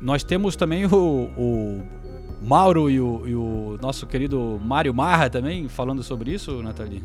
[0.00, 1.82] nós temos também o, o
[2.40, 7.02] Mauro e o, e o, nosso querido Mário Marra também falando sobre isso, Nathalie.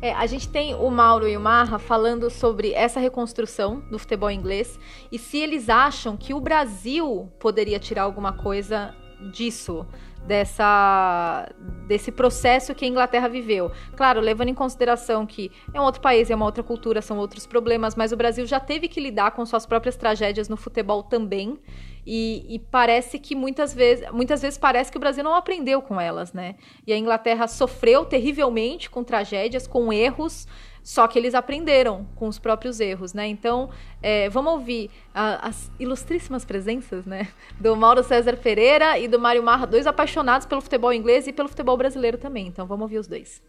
[0.00, 4.30] É, a gente tem o Mauro e o Marra falando sobre essa reconstrução do futebol
[4.30, 4.78] inglês
[5.12, 8.94] e se eles acham que o Brasil poderia tirar alguma coisa
[9.32, 9.86] disso
[10.26, 11.48] dessa
[11.86, 13.70] desse processo que a Inglaterra viveu.
[13.96, 17.46] Claro, levando em consideração que é um outro país, é uma outra cultura, são outros
[17.46, 21.58] problemas, mas o Brasil já teve que lidar com suas próprias tragédias no futebol também.
[22.04, 26.00] E, e, parece que muitas vezes, muitas vezes parece que o Brasil não aprendeu com
[26.00, 26.56] elas, né?
[26.84, 30.48] E a Inglaterra sofreu terrivelmente com tragédias, com erros,
[30.82, 33.28] só que eles aprenderam com os próprios erros, né?
[33.28, 33.70] Então,
[34.02, 37.28] é, vamos ouvir a, as ilustríssimas presenças, né?
[37.60, 41.48] Do Mauro César Pereira e do Mário Marra, dois apaixonados pelo futebol inglês e pelo
[41.48, 42.48] futebol brasileiro também.
[42.48, 43.40] Então, vamos ouvir os dois.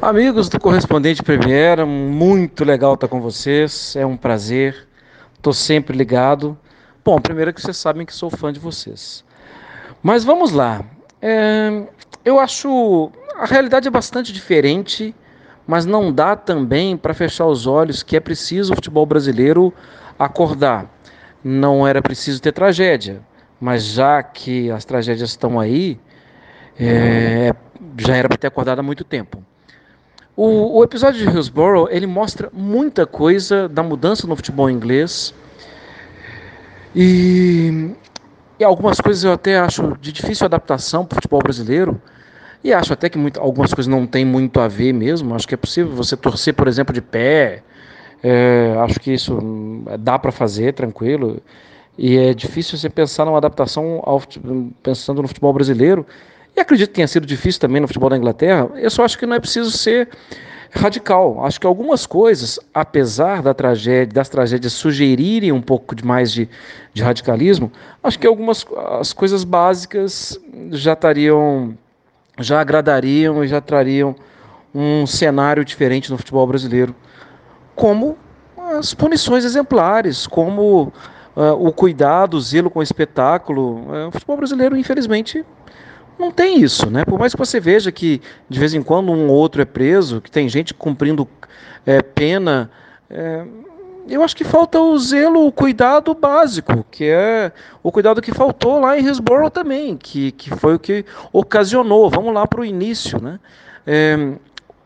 [0.00, 4.86] Amigos do Correspondente Premier, muito legal estar com vocês, é um prazer,
[5.34, 6.56] estou sempre ligado.
[7.04, 9.24] Bom, primeiro que vocês sabem que sou fã de vocês.
[10.02, 10.84] Mas vamos lá.
[11.20, 11.84] É,
[12.24, 15.14] eu acho a realidade é bastante diferente
[15.70, 19.72] mas não dá também para fechar os olhos que é preciso o futebol brasileiro
[20.18, 20.92] acordar.
[21.44, 23.22] Não era preciso ter tragédia,
[23.60, 25.96] mas já que as tragédias estão aí,
[26.76, 27.54] é,
[27.98, 29.44] já era para ter acordado há muito tempo.
[30.34, 35.32] O, o, episódio de Hillsborough ele mostra muita coisa da mudança no futebol inglês
[36.94, 37.94] e,
[38.58, 42.00] e algumas coisas eu até acho de difícil adaptação para o futebol brasileiro.
[42.62, 45.34] E acho até que muito, algumas coisas não têm muito a ver mesmo.
[45.34, 47.62] Acho que é possível você torcer, por exemplo, de pé.
[48.22, 49.38] É, acho que isso
[49.98, 51.40] dá para fazer tranquilo.
[51.96, 54.22] E é difícil você pensar numa adaptação ao,
[54.82, 56.06] pensando no futebol brasileiro.
[56.54, 58.68] E acredito que tenha sido difícil também no futebol da Inglaterra.
[58.74, 60.08] Eu só acho que não é preciso ser
[60.70, 61.44] radical.
[61.44, 66.48] Acho que algumas coisas, apesar da tragédia, das tragédias sugerirem um pouco de mais de,
[66.94, 67.70] de radicalismo,
[68.02, 68.66] acho que algumas
[69.00, 70.38] as coisas básicas
[70.70, 71.76] já estariam
[72.38, 74.14] já agradariam e já trariam
[74.74, 76.94] um cenário diferente no futebol brasileiro,
[77.74, 78.16] como
[78.78, 80.92] as punições exemplares, como
[81.36, 83.80] uh, o cuidado, o zelo com o espetáculo.
[83.80, 85.44] Uh, o futebol brasileiro, infelizmente,
[86.20, 87.04] não tem isso, né?
[87.04, 90.20] Por mais que você veja que de vez em quando um ou outro é preso,
[90.20, 91.26] que tem gente cumprindo
[91.86, 92.70] é, pena,
[93.08, 93.44] é,
[94.08, 97.52] eu acho que falta o zelo, o cuidado básico, que é
[97.82, 102.10] o cuidado que faltou lá em Hillsborough também, que, que foi o que ocasionou.
[102.10, 103.38] Vamos lá para o início, né?
[103.86, 104.34] É,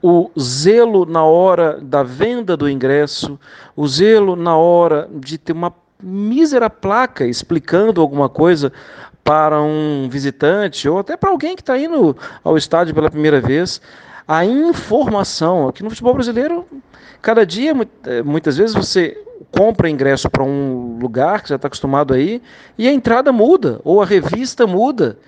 [0.02, 3.40] o zelo na hora da venda do ingresso,
[3.74, 5.72] o zelo na hora de ter uma
[6.02, 8.70] mísera placa explicando alguma coisa
[9.24, 12.14] para um visitante ou até para alguém que está indo
[12.44, 13.80] ao estádio pela primeira vez.
[14.28, 16.66] A informação aqui no futebol brasileiro,
[17.20, 17.72] cada dia,
[18.06, 19.16] eh, muitas vezes você
[19.50, 22.42] compra ingresso para um lugar que já está acostumado aí
[22.76, 25.18] e a entrada muda ou a revista muda.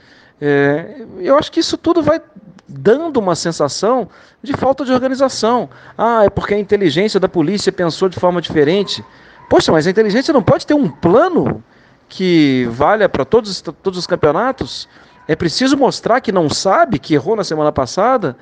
[0.40, 2.20] É, eu acho que isso tudo vai
[2.68, 4.08] dando uma sensação
[4.42, 5.70] de falta de organização.
[5.96, 9.04] Ah, é porque a inteligência da polícia pensou de forma diferente.
[9.48, 11.62] Poxa, mas a inteligência não pode ter um plano
[12.08, 14.88] que valha para todos, todos os campeonatos?
[15.28, 18.36] É preciso mostrar que não sabe, que errou na semana passada?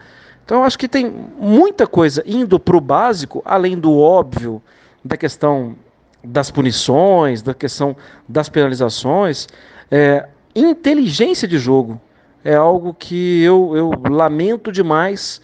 [0.45, 4.63] Então eu acho que tem muita coisa indo para o básico, além do óbvio,
[5.03, 5.75] da questão
[6.23, 7.97] das punições, da questão
[8.29, 9.49] das penalizações.
[9.91, 12.01] É, inteligência de jogo
[12.45, 15.41] é algo que eu, eu lamento demais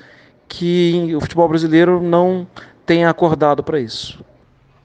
[0.46, 2.46] que o futebol brasileiro não
[2.84, 4.22] tenha acordado para isso.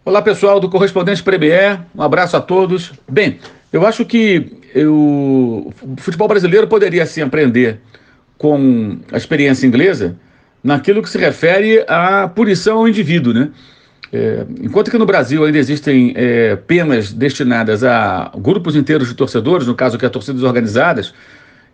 [0.08, 2.94] Olá pessoal do Correspondente Premier, um abraço a todos.
[3.10, 3.40] Bem,
[3.74, 7.80] eu acho que eu, o futebol brasileiro poderia se aprender
[8.38, 10.16] com a experiência inglesa
[10.64, 13.50] naquilo que se refere à punição ao indivíduo, né?
[14.14, 19.66] É, enquanto que no Brasil ainda existem é, penas destinadas a grupos inteiros de torcedores,
[19.66, 21.16] no caso que é torcidas organizadas,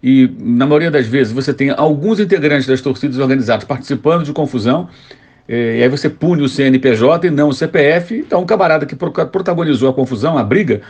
[0.01, 4.87] e na maioria das vezes você tem alguns integrantes das torcidas organizadas participando de confusão,
[5.47, 8.15] e aí você pune o CNPJ e não o CPF.
[8.15, 10.81] Então, o camarada que protagonizou a confusão, a briga,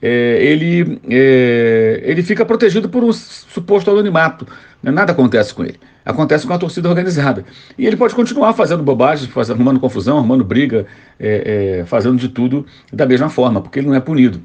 [0.00, 4.46] é, ele, é, ele fica protegido por um suposto anonimato.
[4.82, 4.90] Né?
[4.90, 5.78] Nada acontece com ele.
[6.04, 7.44] Acontece com a torcida organizada.
[7.76, 10.86] E ele pode continuar fazendo bobagem, arrumando confusão, arrumando briga,
[11.18, 14.40] é, é, fazendo de tudo da mesma forma, porque ele não é punido.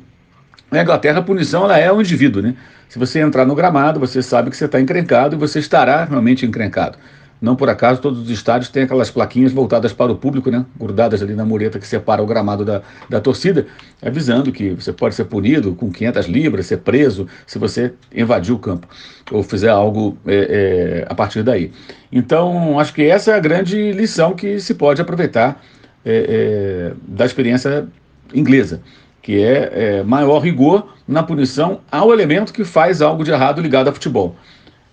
[0.71, 2.41] Na Inglaterra, a punição ela é o indivíduo.
[2.41, 2.55] Né?
[2.89, 6.45] Se você entrar no gramado, você sabe que você está encrencado e você estará realmente
[6.45, 6.97] encrencado.
[7.41, 10.63] Não por acaso, todos os estádios têm aquelas plaquinhas voltadas para o público, né?
[10.79, 13.65] grudadas ali na mureta que separa o gramado da, da torcida,
[13.99, 18.59] avisando que você pode ser punido com 500 libras, ser preso se você invadir o
[18.59, 18.87] campo
[19.31, 21.71] ou fizer algo é, é, a partir daí.
[22.11, 25.63] Então, acho que essa é a grande lição que se pode aproveitar
[26.05, 27.87] é, é da experiência
[28.33, 28.81] inglesa,
[29.19, 33.87] que é, é maior rigor na punição ao elemento que faz algo de errado ligado
[33.87, 34.35] a futebol.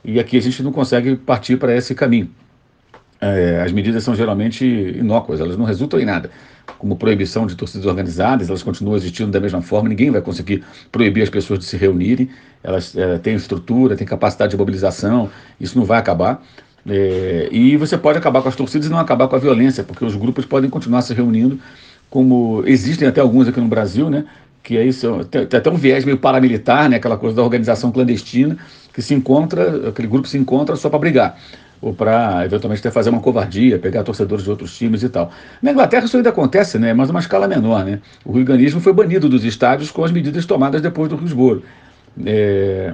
[0.04, 2.30] E aqui a gente não consegue partir para esse caminho.
[3.20, 6.30] É, as medidas são geralmente inócuas, elas não resultam em nada.
[6.78, 11.22] Como proibição de torcidas organizadas, elas continuam existindo da mesma forma, ninguém vai conseguir proibir
[11.22, 12.30] as pessoas de se reunirem,
[12.62, 15.30] elas é, têm estrutura, têm capacidade de mobilização,
[15.60, 16.42] isso não vai acabar.
[16.88, 20.04] É, e você pode acabar com as torcidas e não acabar com a violência, porque
[20.04, 21.58] os grupos podem continuar se reunindo,
[22.08, 24.24] como existem até alguns aqui no Brasil, né,
[24.62, 27.90] que aí são, tem, tem até um viés meio paramilitar, né, aquela coisa da organização
[27.90, 28.56] clandestina,
[28.98, 31.38] que se encontra, aquele grupo se encontra só para brigar
[31.80, 35.30] ou para eventualmente até fazer uma covardia, pegar torcedores de outros times e tal.
[35.62, 38.00] Na Inglaterra isso ainda acontece, né, mas uma escala menor, né?
[38.24, 41.62] O hooliganismo foi banido dos estádios com as medidas tomadas depois do Hillsborough.
[42.26, 42.92] É...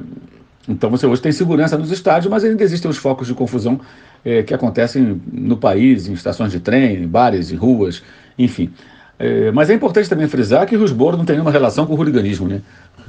[0.69, 3.81] Então você hoje tem segurança nos estádios, mas ainda existem os focos de confusão
[4.23, 8.03] é, que acontecem no país, em estações de trem, em bares, em ruas,
[8.39, 8.71] enfim.
[9.19, 12.47] É, mas é importante também frisar que Hillsborough não tem nenhuma relação com o hooliganismo,
[12.47, 12.61] né?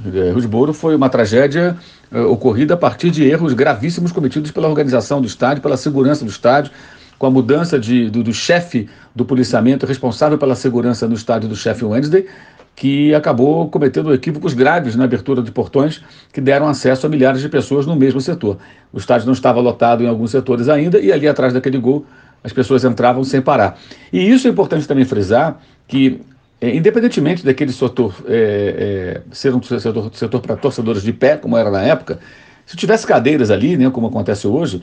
[0.04, 1.76] É, Hillsborough foi uma tragédia
[2.12, 6.30] é, ocorrida a partir de erros gravíssimos cometidos pela organização do estádio, pela segurança do
[6.30, 6.72] estádio,
[7.18, 11.56] com a mudança de, do, do chefe do policiamento responsável pela segurança no estádio do
[11.56, 12.26] chefe Wednesday,
[12.74, 17.48] que acabou cometendo equívocos graves na abertura de portões que deram acesso a milhares de
[17.48, 18.58] pessoas no mesmo setor.
[18.92, 22.04] O estádio não estava lotado em alguns setores ainda e ali atrás daquele gol
[22.44, 23.78] as pessoas entravam sem parar.
[24.12, 26.20] E isso é importante também frisar que
[26.62, 31.70] independentemente daquele setor é, é, ser um setor, setor para torcedores de pé, como era
[31.70, 32.18] na época,
[32.64, 34.82] se tivesse cadeiras ali, né, como acontece hoje,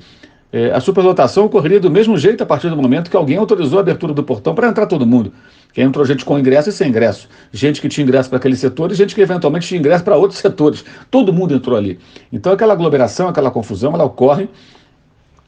[0.52, 3.82] é, a superlotação ocorreria do mesmo jeito a partir do momento que alguém autorizou a
[3.82, 5.34] abertura do portão para entrar todo mundo.
[5.74, 7.28] Que entrou gente com ingresso e sem ingresso.
[7.52, 10.38] Gente que tinha ingresso para aquele setor e gente que eventualmente tinha ingresso para outros
[10.40, 10.86] setores.
[11.10, 12.00] Todo mundo entrou ali.
[12.32, 14.48] Então aquela aglomeração, aquela confusão, ela ocorre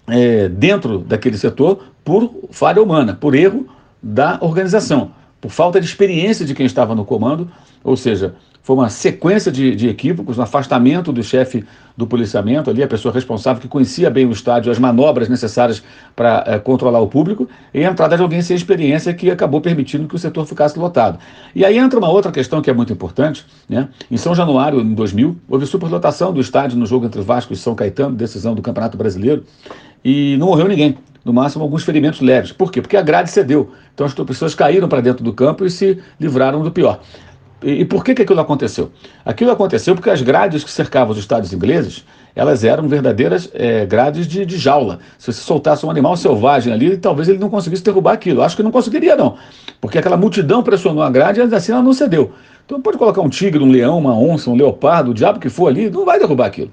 [0.08, 3.68] é, dentro daquele setor por falha humana, por erro
[4.02, 7.50] da organização por falta de experiência de quem estava no comando,
[7.84, 11.64] ou seja, foi uma sequência de, de equívocos, um afastamento do chefe
[11.96, 15.84] do policiamento ali, a pessoa responsável que conhecia bem o estádio, as manobras necessárias
[16.16, 20.08] para é, controlar o público, e a entrada de alguém sem experiência que acabou permitindo
[20.08, 21.20] que o setor ficasse lotado.
[21.54, 23.88] E aí entra uma outra questão que é muito importante, né?
[24.10, 27.76] Em São Januário, em 2000, houve superlotação do estádio no jogo entre Vasco e São
[27.76, 29.44] Caetano, decisão do Campeonato Brasileiro,
[30.04, 32.52] e não morreu ninguém no máximo alguns ferimentos leves.
[32.52, 32.82] Por quê?
[32.82, 33.72] Porque a grade cedeu.
[33.94, 37.00] Então as pessoas caíram para dentro do campo e se livraram do pior.
[37.64, 38.92] E, e, por que, que aquilo aconteceu?
[39.26, 42.06] Aquilo aconteceu porque as grades que cercavam os estádios ingleses,
[42.36, 45.00] elas eram verdadeiras é, grades de, de, jaula.
[45.18, 48.44] Se você soltasse um animal selvagem ali, talvez ele não conseguisse derrubar aquilo.
[48.44, 49.36] Acho que não conseguiria, não.
[49.82, 52.34] Porque aquela multidão pressionou a grade e assim ela não cedeu.
[52.66, 55.68] Então pode colocar um tigre, um leão, uma onça, um leopardo, o diabo que for
[55.68, 56.72] ali, não vai derrubar aquilo.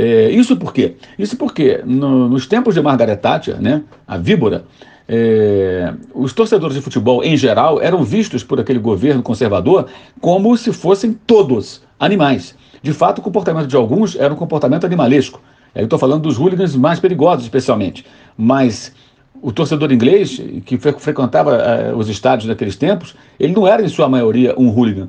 [0.00, 0.94] É, isso por quê?
[1.18, 4.64] Isso porque no, nos tempos de Margaret Thatcher, né, a víbora,
[5.08, 9.88] é, os torcedores de futebol em geral eram vistos por aquele governo conservador
[10.20, 12.54] como se fossem todos animais.
[12.80, 15.42] De fato, o comportamento de alguns era um comportamento animalesco.
[15.74, 18.06] Eu estou falando dos hooligans mais perigosos, especialmente.
[18.36, 18.92] Mas
[19.42, 24.08] o torcedor inglês, que frequentava uh, os estádios naqueles tempos, ele não era, em sua
[24.08, 25.08] maioria, um hooligan.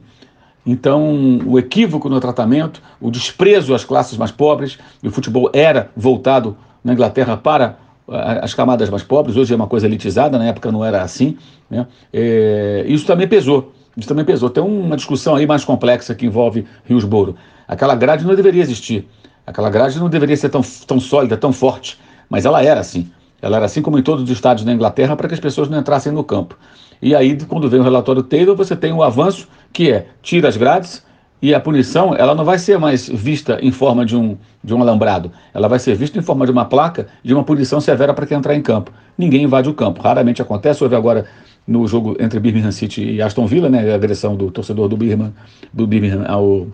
[0.65, 5.89] Então, o equívoco no tratamento, o desprezo às classes mais pobres, e o futebol era
[5.95, 10.45] voltado na Inglaterra para uh, as camadas mais pobres, hoje é uma coisa elitizada, na
[10.45, 11.37] época não era assim.
[11.69, 11.87] Né?
[12.13, 13.73] É, isso também pesou.
[13.95, 14.49] Isso também pesou.
[14.49, 17.35] Tem uma discussão aí mais complexa que envolve Riosboro.
[17.67, 19.07] Aquela grade não deveria existir.
[19.45, 21.99] Aquela grade não deveria ser tão, tão sólida, tão forte,
[22.29, 23.09] mas ela era assim.
[23.41, 25.79] Ela era assim como em todos os estádios da Inglaterra para que as pessoas não
[25.79, 26.55] entrassem no campo.
[27.01, 30.47] E aí, quando vem o relatório Taylor, você tem o um avanço que é tira
[30.47, 31.03] as grades
[31.41, 34.81] e a punição ela não vai ser mais vista em forma de um, de um
[34.81, 35.31] alambrado.
[35.53, 38.37] Ela vai ser vista em forma de uma placa de uma punição severa para quem
[38.37, 38.91] entrar em campo.
[39.17, 40.01] Ninguém invade o campo.
[40.01, 40.83] Raramente acontece.
[40.83, 41.25] Houve agora
[41.69, 45.31] no jogo entre Birmingham City e Aston Villa, né, a agressão do torcedor do Birmingham,
[45.71, 46.67] do Birmingham ao,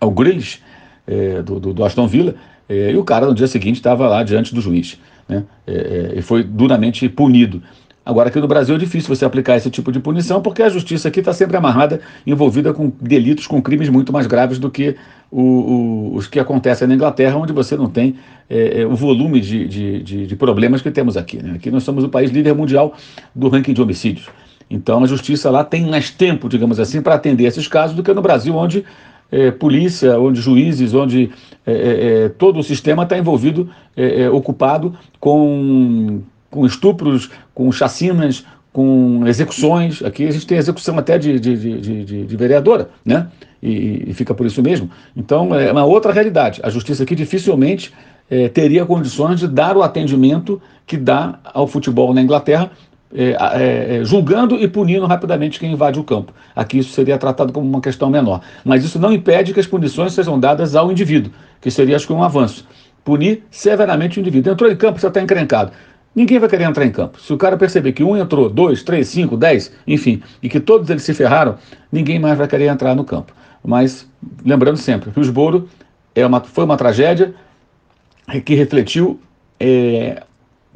[0.00, 0.60] ao Grealish,
[1.06, 2.36] é, do, do, do, Aston Villa,
[2.68, 5.00] é, e o cara no dia seguinte estava lá diante do juiz.
[5.28, 7.60] Né, é, e foi duramente punido.
[8.10, 11.06] Agora, aqui no Brasil é difícil você aplicar esse tipo de punição, porque a justiça
[11.06, 14.96] aqui está sempre amarrada, envolvida com delitos, com crimes muito mais graves do que
[15.30, 18.16] o, o, os que acontecem na Inglaterra, onde você não tem
[18.48, 21.40] é, o volume de, de, de, de, problemas que temos aqui.
[21.40, 21.52] Né?
[21.54, 22.96] Aqui nós somos o país líder mundial
[23.32, 24.28] do ranking de homicídios.
[24.68, 28.12] Então, a justiça lá tem mais tempo, digamos assim, para atender esses casos do que
[28.12, 28.84] no Brasil, onde
[29.30, 31.30] é, polícia, onde juízes, onde
[31.64, 37.70] é, é, é todo o sistema está envolvido, é, é, ocupado com, com estupros, com
[37.70, 40.02] chacinas, com execuções.
[40.02, 43.28] Aqui a gente tem execução até de, de, de, de, vereadora, né?
[43.62, 44.90] E, e, fica por isso mesmo.
[45.16, 46.60] Então é uma outra realidade.
[46.62, 47.92] A justiça aqui dificilmente
[48.54, 52.70] teria condições de dar o atendimento que dá ao futebol na Inglaterra,
[53.12, 56.32] é, é, é, julgando e punindo rapidamente quem invade o campo.
[56.54, 58.40] Aqui isso seria tratado como uma questão menor.
[58.64, 62.12] Mas isso não impede que as punições sejam dadas ao indivíduo, que seria, acho que,
[62.12, 62.66] um avanço.
[63.04, 64.52] Punir severamente o indivíduo.
[64.52, 65.72] Entrou em campo, você está encrencado.
[66.14, 67.20] Ninguém vai querer entrar em campo.
[67.20, 70.90] Se o cara perceber que um entrou, dois, três, cinco, dez, enfim, e que todos
[70.90, 71.56] eles se ferraram,
[71.90, 73.32] ninguém mais vai querer entrar no campo.
[73.64, 74.08] Mas,
[74.44, 75.68] lembrando sempre, Riosboro
[76.14, 77.34] é uma, foi uma tragédia
[78.44, 79.20] que refletiu
[79.58, 80.22] é,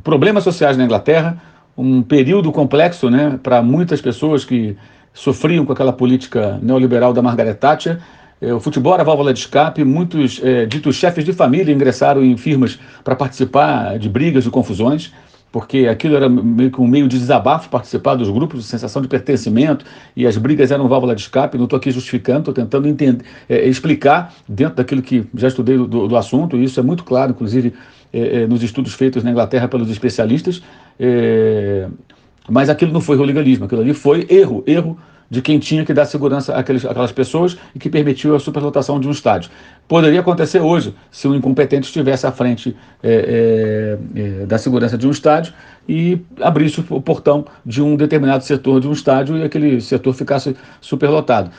[0.03, 1.41] problemas sociais na Inglaterra,
[1.77, 4.77] um período complexo né, para muitas pessoas que
[5.13, 8.01] sofriam com aquela política neoliberal da Margaret Thatcher.
[8.41, 12.37] É, o futebol era válvula de escape, muitos é, ditos chefes de família ingressaram em
[12.37, 15.13] firmas para participar de brigas e confusões,
[15.53, 19.85] porque aquilo era meio que um meio de desabafo participar dos grupos, sensação de pertencimento,
[20.17, 21.57] e as brigas eram válvula de escape.
[21.57, 26.09] Não estou aqui justificando, estou tentando entender, é, explicar dentro daquilo que já estudei do,
[26.09, 27.73] do assunto, e isso é muito claro, inclusive
[28.13, 30.61] é, é, nos estudos feitos na Inglaterra pelos especialistas,
[30.99, 31.87] é,
[32.49, 34.99] mas aquilo não foi hooliganismo, aquilo ali foi erro, erro
[35.35, 39.09] de quem tinha que dar segurança àqueles, àquelas pessoas e que permitiu a superlotação de
[39.09, 39.51] um estádio.
[39.89, 45.09] Poderia acontecer hoje, se um incompetente estivesse à frente é, é, é, da segurança de
[45.09, 45.53] um estádio
[45.89, 50.57] e abrisse o portão de um determinado setor de um estádio e aquele setor ficasse
[50.81, 51.51] superlotado.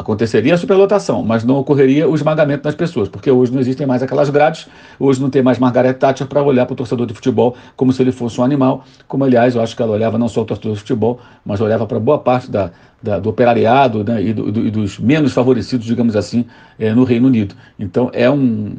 [0.00, 4.02] Aconteceria a superlotação, mas não ocorreria o esmagamento das pessoas, porque hoje não existem mais
[4.02, 4.66] aquelas grades,
[4.98, 8.00] hoje não tem mais Margaret Thatcher para olhar para o torcedor de futebol como se
[8.02, 10.72] ele fosse um animal, como aliás eu acho que ela olhava não só o torcedor
[10.72, 12.70] de futebol, mas olhava para boa parte da,
[13.02, 16.46] da, do operariado né, e, do, do, e, dos menos favorecidos, digamos assim,
[16.78, 17.54] é, no Reino Unido.
[17.78, 18.72] Então é um,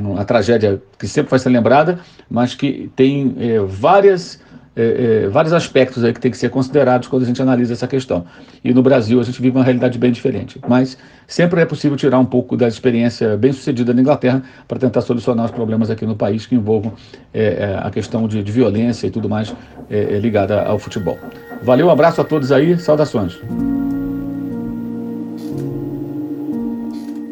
[0.00, 1.98] uma tragédia que sempre vai ser lembrada,
[2.30, 4.40] mas que tem é, várias
[4.76, 7.86] é, é, vários aspectos aí que tem que ser considerados quando a gente analisa essa
[7.86, 8.26] questão.
[8.62, 10.60] E no Brasil a gente vive uma realidade bem diferente.
[10.68, 15.00] Mas sempre é possível tirar um pouco da experiência bem sucedida na Inglaterra para tentar
[15.00, 16.92] solucionar os problemas aqui no país que envolvam
[17.32, 19.54] é, é a questão de, de, violência e tudo mais
[19.88, 21.18] é, é, ligada ao futebol.
[21.62, 23.38] Valeu, um abraço a todos aí, saudações.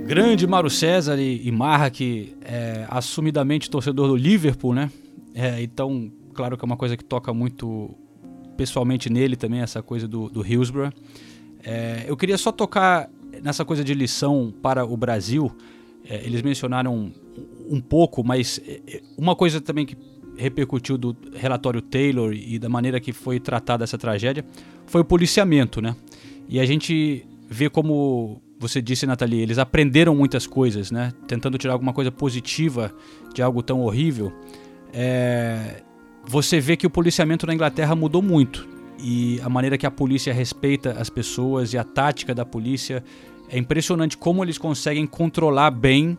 [0.07, 4.91] Grande Mário César e, e Marra, que é assumidamente torcedor do Liverpool, né?
[5.61, 7.95] Então claro que é uma coisa que toca muito
[8.57, 10.93] pessoalmente nele também, essa coisa do, do Hillsborough.
[11.62, 13.09] É, eu queria só tocar
[13.43, 15.51] nessa coisa de lição para o Brasil.
[16.09, 17.12] É, eles mencionaram
[17.68, 19.97] um, pouco, mas é, é, uma coisa também que
[20.37, 24.45] repercutiu do relatório Taylor e da maneira que foi tratada essa tragédia
[24.87, 25.97] foi o policiamento, né?
[26.49, 31.12] E a gente vê como você disse, Nathalie, eles aprenderam muitas coisas, né?
[31.26, 32.93] Tentando tirar alguma coisa positiva
[33.32, 34.32] de algo tão horrível.
[34.93, 35.82] É,
[36.27, 38.75] você vê que o policiamento na Inglaterra mudou muito.
[38.99, 43.05] e a maneira que a polícia respeita as pessoas e a tática da polícia.
[43.51, 46.16] É impressionante como eles conseguem controlar bem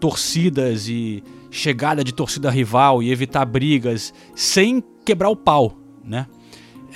[0.00, 6.26] torcidas e chegada de torcida rival e evitar brigas sem quebrar o pau, né?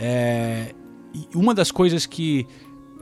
[0.01, 0.75] É,
[1.35, 2.47] uma das coisas que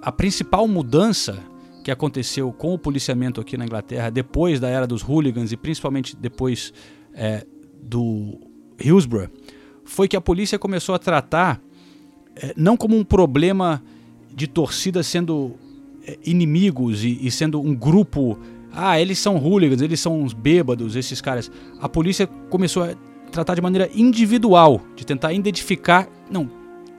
[0.03, 1.39] a principal mudança
[1.85, 6.16] que aconteceu com o policiamento aqui na Inglaterra depois da era dos hooligans e principalmente
[6.16, 6.72] depois
[7.14, 7.47] é,
[7.80, 9.29] do Hillsborough
[9.85, 11.61] foi que a polícia começou a tratar
[12.37, 13.83] é, não como um problema
[14.35, 15.53] de torcida sendo
[16.07, 18.39] é, inimigos e, e, sendo um grupo.
[18.73, 21.51] Ah, eles são hooligans, eles são uns bêbados, esses caras.
[21.81, 22.95] A polícia começou a
[23.31, 26.09] tratar de maneira individual, de tentar identificar.
[26.31, 26.51] Não,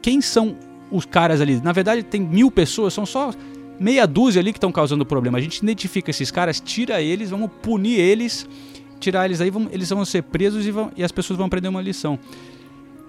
[0.01, 0.55] quem são
[0.91, 1.59] os caras ali?
[1.61, 3.31] Na verdade, tem mil pessoas, são só
[3.79, 5.39] meia dúzia ali que estão causando problema.
[5.39, 8.47] A gente identifica esses caras, tira eles, vamos punir eles,
[9.03, 11.67] tirar eles aí, vamos, eles vão ser presos e, vão, e as pessoas vão aprender
[11.67, 12.17] uma lição.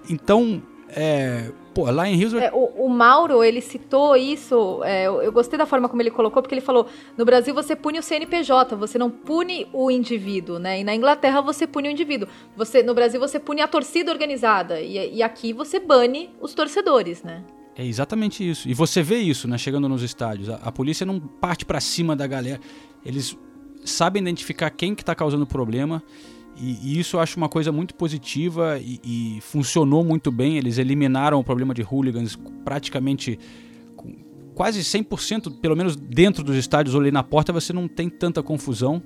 [0.09, 2.45] Então, é, pô, lá em Hillsborough...
[2.45, 6.11] É, o, o, Mauro, ele citou isso, é, eu, eu, gostei da forma como ele
[6.11, 6.87] colocou, porque ele falou,
[7.17, 10.79] no Brasil você pune o CNPJ, você não pune o indivíduo, né?
[10.79, 12.27] E na Inglaterra você pune o indivíduo.
[12.55, 17.23] Você, no Brasil você pune a torcida organizada, e, e aqui você bane os torcedores,
[17.23, 17.43] né?
[17.75, 18.69] É exatamente isso.
[18.69, 20.49] E você vê isso, né, chegando nos estádios.
[20.49, 22.59] A, a polícia não parte para cima da galera.
[23.05, 23.37] Eles
[23.85, 26.03] sabem identificar quem que tá causando problema
[26.57, 30.57] e, e, isso eu acho uma coisa muito positiva e, e, funcionou muito bem.
[30.57, 33.37] Eles eliminaram o problema de hooligans praticamente
[34.53, 38.41] quase 100%, pelo menos dentro dos estádios ou ali na porta, você não tem tanta
[38.41, 39.03] confusão.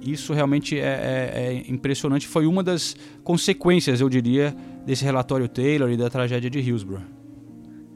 [0.00, 2.26] Isso realmente é, é, é impressionante.
[2.26, 4.54] Foi uma das consequências, eu diria,
[4.86, 7.02] desse relatório Taylor e da tragédia de Hillsborough.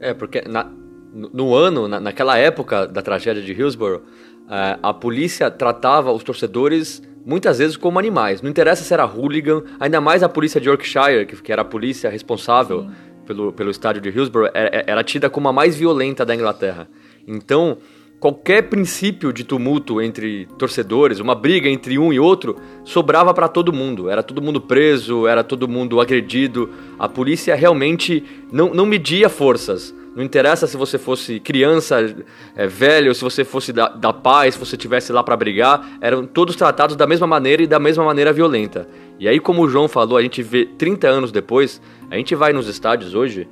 [0.01, 0.69] É, porque na,
[1.13, 4.03] no ano, na, naquela época da tragédia de Hillsborough,
[4.47, 8.41] a polícia tratava os torcedores muitas vezes como animais.
[8.41, 12.09] Não interessa se era hooligan, ainda mais a polícia de Yorkshire, que, era a polícia
[12.09, 12.87] responsável
[13.25, 16.87] pelo, pelo estádio de Hillsborough, era, é, era tida como a mais violenta da Inglaterra.
[17.27, 17.79] Então,
[18.19, 23.73] qualquer princípio de tumulto entre torcedores, uma briga entre um e outro, sobrava para todo
[23.73, 24.09] mundo.
[24.09, 26.69] Era todo mundo preso, era todo mundo agredido.
[26.99, 29.93] A polícia realmente não, não media forças.
[30.15, 32.15] Não interessa se você fosse criança,
[32.55, 36.25] é, velho, se você fosse da, da paz, se você tivesse lá para brigar, eram
[36.25, 38.87] todos tratados da mesma maneira e da mesma maneira violenta.
[39.19, 42.53] E aí, como o João falou, a gente vê 30 anos depois, a gente vai
[42.53, 43.45] nos estádios hoje,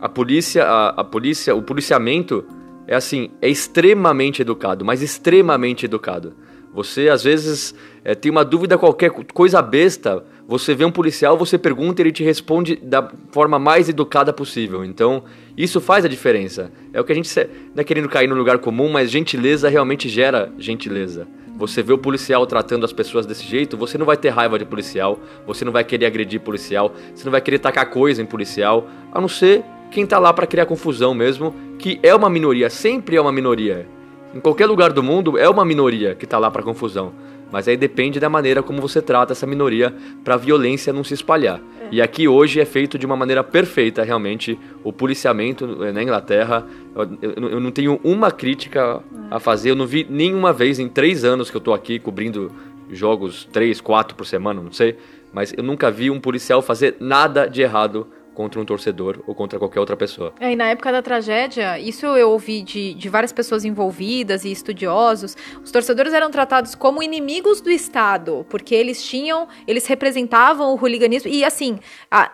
[0.00, 2.42] a polícia, a, a polícia, o policiamento
[2.86, 6.32] é assim, é extremamente educado, mas extremamente educado.
[6.78, 7.74] Você às vezes
[8.04, 12.12] é, tem uma dúvida qualquer coisa besta, você vê um policial, você pergunta e ele
[12.12, 14.84] te responde da forma mais educada possível.
[14.84, 15.24] Então,
[15.56, 16.70] isso faz a diferença.
[16.92, 17.28] É o que a gente
[17.74, 21.26] não é querendo cair no lugar comum, mas gentileza realmente gera gentileza.
[21.56, 24.64] Você vê o policial tratando as pessoas desse jeito, você não vai ter raiva de
[24.64, 28.86] policial, você não vai querer agredir policial, você não vai querer tacar coisa em policial,
[29.10, 33.16] a não ser quem tá lá para criar confusão mesmo, que é uma minoria, sempre
[33.16, 33.97] é uma minoria.
[34.34, 37.12] Em qualquer lugar do mundo é uma minoria que tá lá para confusão.
[37.50, 41.14] Mas aí depende da maneira como você trata essa minoria para a violência não se
[41.14, 41.60] espalhar.
[41.80, 41.88] É.
[41.92, 46.66] E aqui hoje é feito de uma maneira perfeita, realmente, o policiamento eh, na Inglaterra.
[46.94, 49.00] Eu, eu, eu não tenho uma crítica
[49.30, 49.34] é.
[49.34, 52.52] a fazer, eu não vi nenhuma vez em três anos que eu estou aqui cobrindo
[52.90, 54.98] jogos, três, quatro por semana, não sei.
[55.32, 58.06] Mas eu nunca vi um policial fazer nada de errado
[58.38, 60.32] contra um torcedor ou contra qualquer outra pessoa.
[60.38, 64.52] É, e na época da tragédia, isso eu ouvi de, de várias pessoas envolvidas e
[64.52, 70.78] estudiosos, os torcedores eram tratados como inimigos do Estado, porque eles tinham, eles representavam o
[70.80, 71.80] hooliganismo, e assim,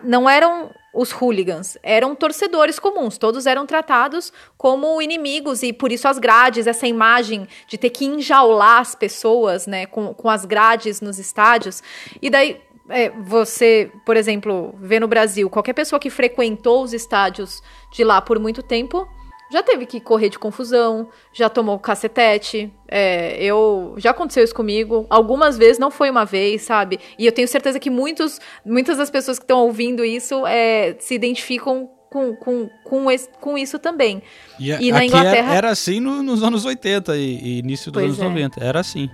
[0.03, 6.07] não eram os hooligans eram torcedores comuns, todos eram tratados como inimigos e por isso
[6.07, 11.01] as grades, essa imagem de ter que enjaular as pessoas, né, com, com as grades
[11.01, 11.83] nos estádios.
[12.21, 17.61] E daí é, você, por exemplo, vê no Brasil, qualquer pessoa que frequentou os estádios
[17.91, 19.07] de lá por muito tempo
[19.51, 22.71] já teve que correr de confusão, já tomou cacetete.
[22.87, 26.99] É, eu já aconteceu isso comigo algumas vezes, não foi uma vez, sabe?
[27.17, 31.13] E eu tenho certeza que muitos, muitas das pessoas que estão ouvindo isso é, se
[31.13, 34.21] identificam com, com, com, esse, com isso também.
[34.59, 35.49] E, e na Inglaterra.
[35.49, 38.41] Era, era assim no, nos anos 80 e, e início dos pois anos é.
[38.41, 38.63] 90.
[38.63, 39.09] Era assim.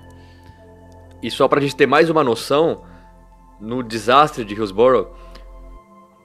[1.21, 2.83] E só pra gente ter mais uma noção,
[3.61, 5.07] no desastre de Hillsborough,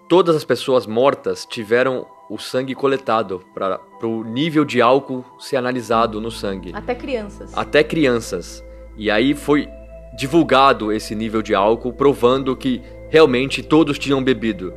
[0.09, 6.21] todas as pessoas mortas tiveram o sangue coletado para o nível de álcool ser analisado
[6.21, 6.73] no sangue.
[6.75, 7.57] Até crianças.
[7.57, 8.65] Até crianças.
[8.97, 9.69] E aí foi
[10.17, 14.73] divulgado esse nível de álcool, provando que realmente todos tinham bebido.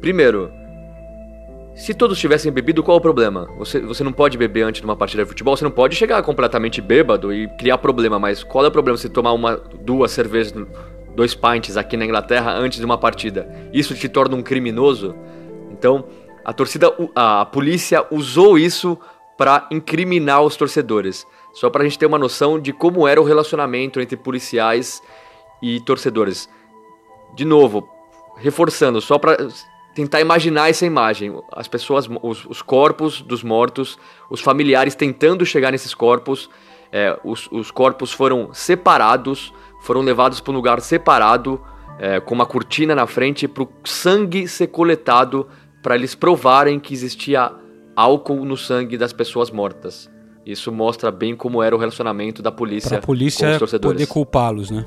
[0.00, 0.50] Primeiro,
[1.74, 3.48] se todos tivessem bebido, qual é o problema?
[3.56, 6.22] Você, você não pode beber antes de uma partida de futebol, você não pode chegar
[6.22, 10.52] completamente bêbado e criar problema, mas qual é o problema se tomar uma, duas cervejas
[11.14, 15.14] dois pints aqui na Inglaterra antes de uma partida, isso te torna um criminoso?
[15.70, 16.04] Então,
[16.44, 18.98] a torcida, a polícia usou isso
[19.36, 21.26] para incriminar os torcedores.
[21.52, 25.02] Só para a gente ter uma noção de como era o relacionamento entre policiais
[25.62, 26.48] e torcedores.
[27.34, 27.88] De novo,
[28.36, 29.36] reforçando, só para
[29.94, 31.34] tentar imaginar essa imagem.
[31.52, 33.98] As pessoas, os, os, corpos dos mortos,
[34.30, 36.50] os familiares tentando chegar nesses corpos.
[36.90, 39.52] É, os, os, corpos foram separados,
[39.82, 41.60] foram levados para um lugar separado,
[41.98, 45.48] é, com uma cortina na frente, para o sangue ser coletado,
[45.82, 47.52] para eles provarem que existia
[47.94, 50.10] álcool no sangue das pessoas mortas.
[50.44, 53.94] Isso mostra bem como era o relacionamento da polícia, pra polícia com os torcedores.
[53.94, 54.84] poder culpá-los, né?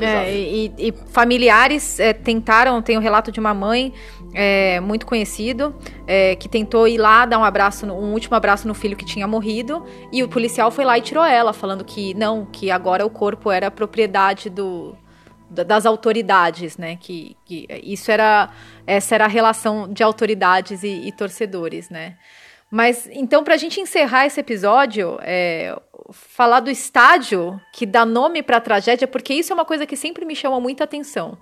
[0.00, 3.92] É, e, e, familiares é, tentaram, tem o um relato de uma mãe
[4.34, 5.74] é, muito conhecido,
[6.06, 9.26] é, que tentou ir lá dar um abraço, um último abraço no filho que tinha
[9.26, 13.10] morrido, e o policial foi lá e tirou ela, falando que não, que agora o
[13.10, 14.96] corpo era propriedade do,
[15.48, 16.96] das autoridades, né?
[16.96, 18.50] Que, que isso era
[18.86, 22.16] essa era a relação de autoridades e, e torcedores, né?
[22.70, 25.78] Mas então, para a gente encerrar esse episódio, é,
[26.10, 29.96] falar do estádio que dá nome para a tragédia, porque isso é uma coisa que
[29.96, 31.38] sempre me chama muita atenção.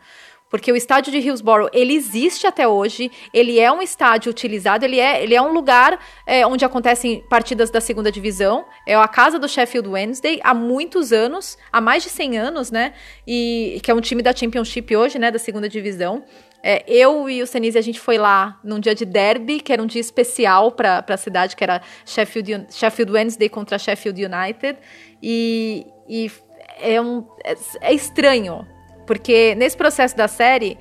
[0.53, 5.01] Porque o estádio de Hillsborough, ele existe até hoje, ele é um estádio utilizado, ele
[5.01, 9.39] é, ele é um lugar é, onde acontecem partidas da segunda divisão, é a casa
[9.39, 12.93] do Sheffield Wednesday há muitos anos, há mais de 100 anos, né?
[13.27, 16.23] E que é um time da Championship hoje, né, da segunda divisão.
[16.63, 19.83] É, eu e o Senise, a gente foi lá num dia de derby, que era
[19.83, 24.79] um dia especial para a cidade, que era Sheffield, Sheffield Wednesday contra Sheffield United.
[25.23, 26.31] E, e
[26.79, 28.67] é, um, é, é estranho,
[29.07, 30.79] porque nesse processo da série,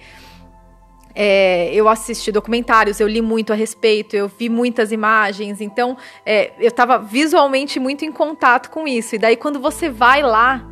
[1.14, 6.52] é, eu assisti documentários, eu li muito a respeito, eu vi muitas imagens, então é,
[6.58, 9.16] eu estava visualmente muito em contato com isso.
[9.16, 10.71] E daí, quando você vai lá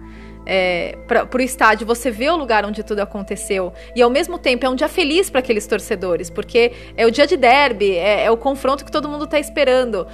[0.51, 3.71] é, para o estádio, você vê o lugar onde tudo aconteceu.
[3.95, 7.27] E ao mesmo tempo é um dia feliz para aqueles torcedores, porque é o dia
[7.27, 10.07] de derby, é, é o confronto que todo mundo está esperando.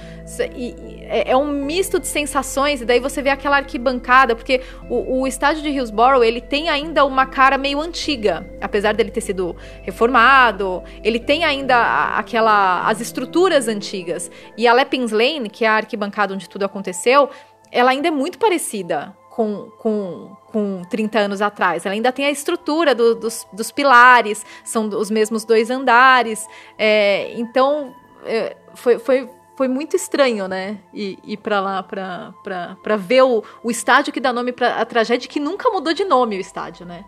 [0.54, 0.74] E,
[1.08, 4.60] é, é, um misto de sensações, e daí você vê aquela arquibancada, porque
[4.90, 9.22] o, o estádio de Hillsborough ele tem ainda uma cara meio antiga, apesar dele ter
[9.22, 14.30] sido reformado, ele tem ainda aquela as estruturas antigas.
[14.54, 17.30] E a Leppings Lane, que é a arquibancada onde tudo aconteceu,
[17.72, 21.84] ela ainda é muito parecida com, com, com 30 anos atrás.
[21.84, 26.46] Ela ainda tem a estrutura do, dos, dos pilares, são os mesmos dois andares.
[26.78, 30.78] É, então, é, foi, foi, foi muito estranho, né?
[30.94, 35.28] Ir, ir para lá para ver o, o estádio que dá nome para a tragédia,
[35.28, 37.04] que nunca mudou de nome o estádio, né?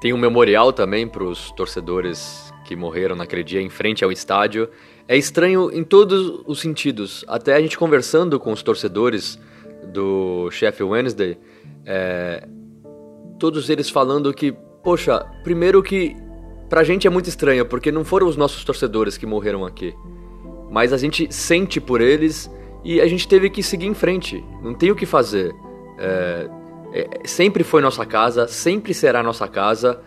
[0.00, 4.68] Tem um memorial também para os torcedores que morreram naquele dia em frente ao estádio.
[5.06, 7.24] É estranho em todos os sentidos.
[7.28, 9.38] Até a gente conversando com os torcedores
[9.92, 11.38] do Sheffield Wednesday,
[11.84, 12.46] é,
[13.38, 16.16] todos eles falando que, poxa, primeiro que
[16.68, 19.94] pra gente é muito estranho, porque não foram os nossos torcedores que morreram aqui.
[20.70, 22.50] Mas a gente sente por eles
[22.84, 24.44] e a gente teve que seguir em frente.
[24.62, 25.54] Não tem o que fazer.
[25.98, 26.50] É,
[26.92, 30.00] é, sempre foi nossa casa, sempre será nossa casa.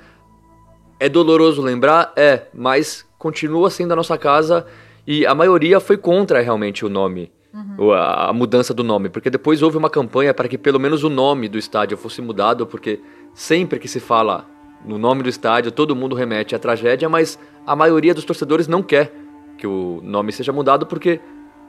[0.99, 2.13] É doloroso lembrar?
[2.15, 4.67] É, mas continua sendo a nossa casa
[5.05, 7.91] e a maioria foi contra realmente o nome Uhum.
[7.91, 11.09] A, a, mudança do nome, porque depois houve uma campanha para que pelo menos o
[11.09, 13.01] nome do estádio fosse mudado, porque
[13.33, 14.47] sempre que se fala
[14.85, 18.81] no nome do estádio, todo mundo remete à tragédia, mas a maioria dos torcedores não
[18.81, 19.13] quer
[19.57, 21.19] que o nome seja mudado porque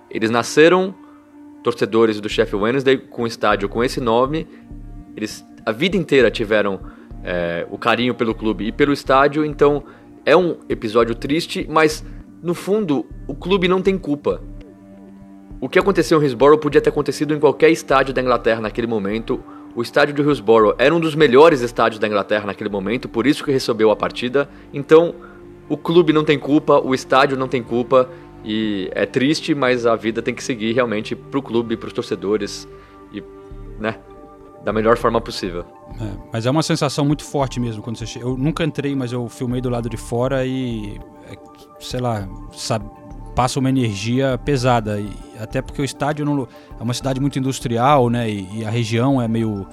[0.08, 0.94] eles nasceram
[1.62, 4.46] torcedores do Sheffield Wednesday com o estádio com esse nome,
[5.16, 6.80] eles a vida inteira tiveram
[7.22, 9.84] é, o carinho pelo clube e pelo estádio, então
[10.24, 12.04] é um episódio triste, mas
[12.42, 14.42] no fundo o clube não tem culpa.
[15.62, 19.40] O que aconteceu em Hillsborough podia ter acontecido em qualquer estádio da Inglaterra naquele momento.
[19.76, 23.44] O estádio de Hillsborough era um dos melhores estádios da Inglaterra naquele momento, por isso
[23.44, 24.50] que recebeu a partida.
[24.74, 25.14] Então,
[25.68, 28.10] o clube não tem culpa, o estádio não tem culpa,
[28.44, 32.66] e é triste, mas a vida tem que seguir realmente pro clube, pros torcedores,
[33.12, 33.22] e,
[33.78, 34.00] né,
[34.64, 35.64] da melhor forma possível.
[36.00, 38.26] É, mas é uma sensação muito forte mesmo quando você chega.
[38.26, 41.00] Eu nunca entrei, mas eu filmei do lado de fora e,
[41.30, 41.36] é,
[41.78, 42.84] sei lá, sabe,
[43.34, 45.00] passa uma energia pesada.
[45.00, 48.30] E, até porque o estádio não, é uma cidade muito industrial, né?
[48.30, 49.66] E, e, a região é meio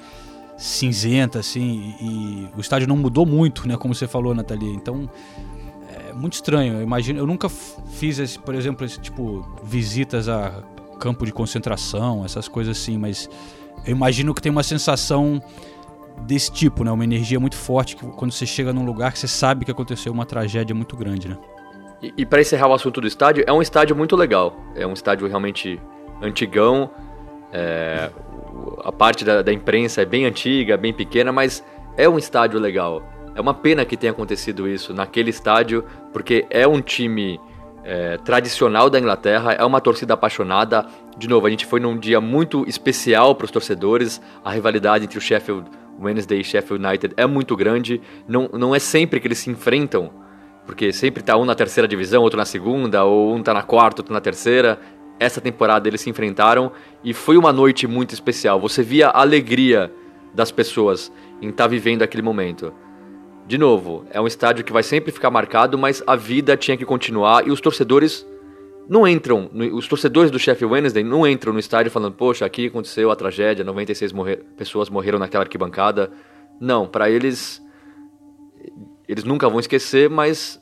[0.57, 1.95] cinzenta, assim.
[1.99, 3.77] E, e, o estádio não mudou muito, né?
[3.77, 4.73] Como você falou, Nathalie.
[4.73, 5.09] Então
[6.09, 6.75] é muito estranho.
[6.75, 7.19] Eu imagino.
[7.19, 10.63] Eu nunca fiz, esse, por exemplo, esse tipo visitas a
[10.99, 12.97] campo de concentração, essas coisas assim.
[12.97, 13.29] Mas
[13.85, 15.41] eu imagino que tem uma sensação
[16.25, 16.91] desse tipo, né?
[16.91, 20.11] Uma energia muito forte que quando você chega num lugar que você sabe que aconteceu
[20.11, 21.37] uma tragédia muito grande, né?
[22.01, 24.55] E, e para encerrar o assunto do estádio, é um estádio muito legal.
[24.75, 25.79] É um estádio realmente
[26.21, 26.89] antigão.
[27.51, 28.09] É,
[28.83, 31.63] a parte da, da, imprensa é bem antiga, bem pequena, mas
[31.97, 33.03] é um estádio legal.
[33.35, 37.39] É uma pena que tenha acontecido isso naquele estádio, porque é um time
[37.83, 40.85] é, tradicional da Inglaterra, é uma torcida apaixonada.
[41.17, 44.21] De novo, a gente foi num dia muito especial para os torcedores.
[44.43, 45.69] A rivalidade entre o Sheffield
[45.99, 48.01] Wednesday e Sheffield United é muito grande.
[48.27, 50.11] Não, não é sempre que eles se enfrentam,
[50.69, 54.01] porque sempre tá um na terceira divisão, outro na segunda, ou um tá na quarta,
[54.01, 54.79] outro na terceira.
[55.19, 56.71] Essa temporada eles se enfrentaram
[57.03, 58.59] e foi uma noite muito especial.
[58.59, 59.91] Você via a alegria
[60.31, 61.11] das pessoas
[61.41, 62.71] em estar tá vivendo aquele momento.
[63.47, 66.85] De novo, é um estádio que vai sempre ficar marcado, mas a vida tinha que
[66.85, 68.23] continuar e os torcedores
[68.87, 73.09] não entram, os torcedores do Sheffield Wednesday não entram no estádio falando, poxa, aqui aconteceu
[73.09, 76.11] a tragédia, 96 morrer, pessoas morreram naquela arquibancada.
[76.61, 77.59] Não, para eles,
[79.07, 80.58] eles nunca vão esquecer, mas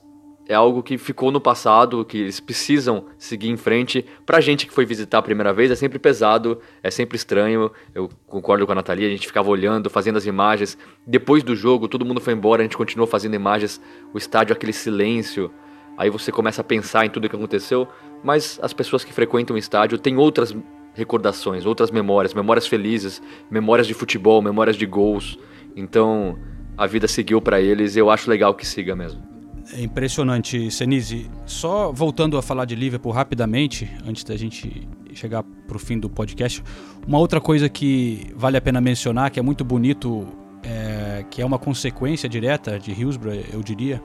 [0.47, 4.05] é algo que ficou no passado, que eles precisam seguir em frente.
[4.25, 7.69] Pra gente que foi visitar a primeira vez, é sempre pesado, é sempre estranho.
[7.93, 10.77] Eu concordo com a Nathalie, a gente ficava olhando, fazendo as imagens.
[11.05, 13.81] Depois do jogo, todo mundo foi embora, a gente continuou fazendo imagens,
[14.13, 15.51] o estádio, aquele silêncio.
[15.97, 17.87] Aí você começa a pensar em tudo que aconteceu,
[18.23, 20.55] mas as pessoas que frequentam o estádio têm outras
[20.93, 23.21] recordações, outras memórias, memórias felizes,
[23.51, 25.37] memórias de futebol, memórias de gols.
[25.75, 26.39] Então,
[26.77, 29.36] a vida seguiu para eles e eu acho legal que siga mesmo.
[29.73, 31.29] É impressionante, Senise.
[31.45, 36.09] Só voltando a falar de Liverpool rapidamente, antes da gente chegar para o fim do
[36.09, 36.63] podcast,
[37.05, 40.27] uma outra coisa que vale a pena mencionar, que é muito bonito,
[40.63, 44.01] é, que é uma consequência direta de Hillsborough, eu diria,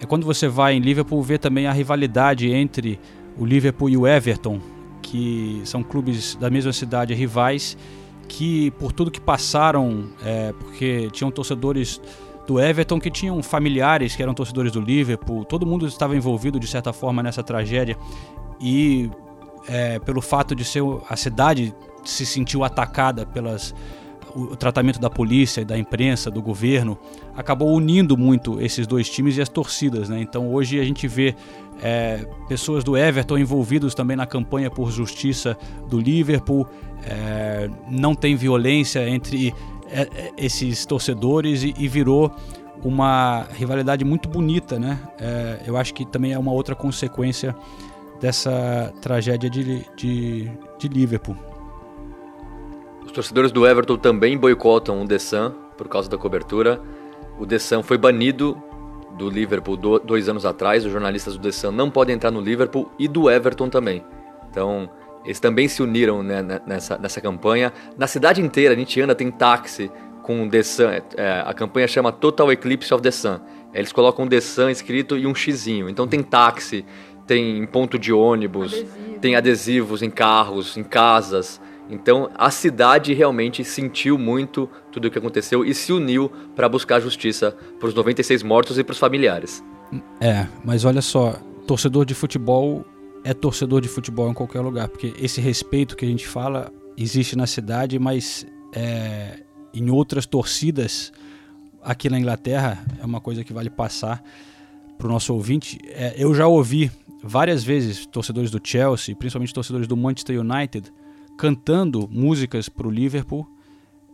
[0.00, 2.98] é quando você vai em Liverpool ver também a rivalidade entre
[3.38, 4.60] o Liverpool e o Everton,
[5.02, 7.76] que são clubes da mesma cidade, rivais,
[8.28, 12.00] que por tudo que passaram, é, porque tinham torcedores
[12.46, 16.66] do Everton que tinham familiares que eram torcedores do Liverpool, todo mundo estava envolvido de
[16.66, 17.96] certa forma nessa tragédia
[18.60, 19.10] e
[19.68, 21.74] é, pelo fato de ser a cidade
[22.04, 23.74] se sentiu atacada pelas
[24.36, 26.98] o tratamento da polícia, da imprensa, do governo,
[27.34, 30.10] acabou unindo muito esses dois times e as torcidas.
[30.10, 30.20] Né?
[30.20, 31.34] Então hoje a gente vê
[31.82, 35.56] é, pessoas do Everton envolvidos também na campanha por justiça
[35.88, 36.66] do Liverpool.
[37.02, 39.54] É, não tem violência entre
[40.36, 42.34] esses torcedores e, e, virou
[42.82, 44.98] uma rivalidade muito bonita, né?
[45.18, 47.54] É, eu acho que também é uma outra consequência
[48.20, 51.36] dessa tragédia de, de, de Liverpool.
[53.04, 56.80] Os torcedores do Everton também boicotam o The Sun por causa da cobertura.
[57.38, 58.60] O The Sun foi banido
[59.16, 60.84] do Liverpool dois anos atrás.
[60.84, 64.04] Os jornalistas do The Sun não podem entrar no Liverpool e do Everton também.
[64.50, 64.90] Então,
[65.26, 67.72] eles também se uniram né, nessa, nessa campanha.
[67.98, 69.90] Na cidade inteira, a gente anda, tem táxi
[70.22, 70.84] com The Sun.
[71.16, 73.40] É, a campanha chama Total Eclipse of the Sun.
[73.74, 75.88] Eles colocam The Sun escrito e um xizinho.
[75.88, 76.84] Então tem táxi,
[77.26, 79.18] tem ponto de ônibus, Adesivo.
[79.20, 81.60] tem adesivos em carros, em casas.
[81.90, 87.00] Então a cidade realmente sentiu muito tudo o que aconteceu e se uniu para buscar
[87.00, 89.62] justiça para os 96 mortos e para os familiares.
[90.20, 91.34] É, mas olha só,
[91.66, 92.84] torcedor de futebol
[93.26, 97.34] é torcedor de futebol em qualquer lugar, porque esse respeito que a gente fala existe
[97.34, 99.40] na cidade, mas é,
[99.74, 101.12] em outras torcidas
[101.82, 104.22] aqui na Inglaterra é uma coisa que vale passar
[104.96, 105.76] para o nosso ouvinte.
[105.86, 106.88] É, eu já ouvi
[107.20, 110.92] várias vezes torcedores do Chelsea, principalmente torcedores do Manchester United,
[111.36, 113.44] cantando músicas para o Liverpool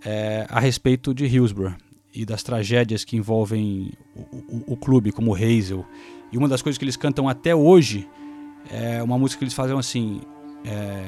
[0.07, 1.75] é, a respeito de Hillsborough
[2.15, 5.85] e das tragédias que envolvem o, o, o clube, como o Hazel.
[6.33, 8.09] E uma das coisas que eles cantam até hoje
[8.71, 10.21] é uma música que eles fazem assim.
[10.65, 11.03] É,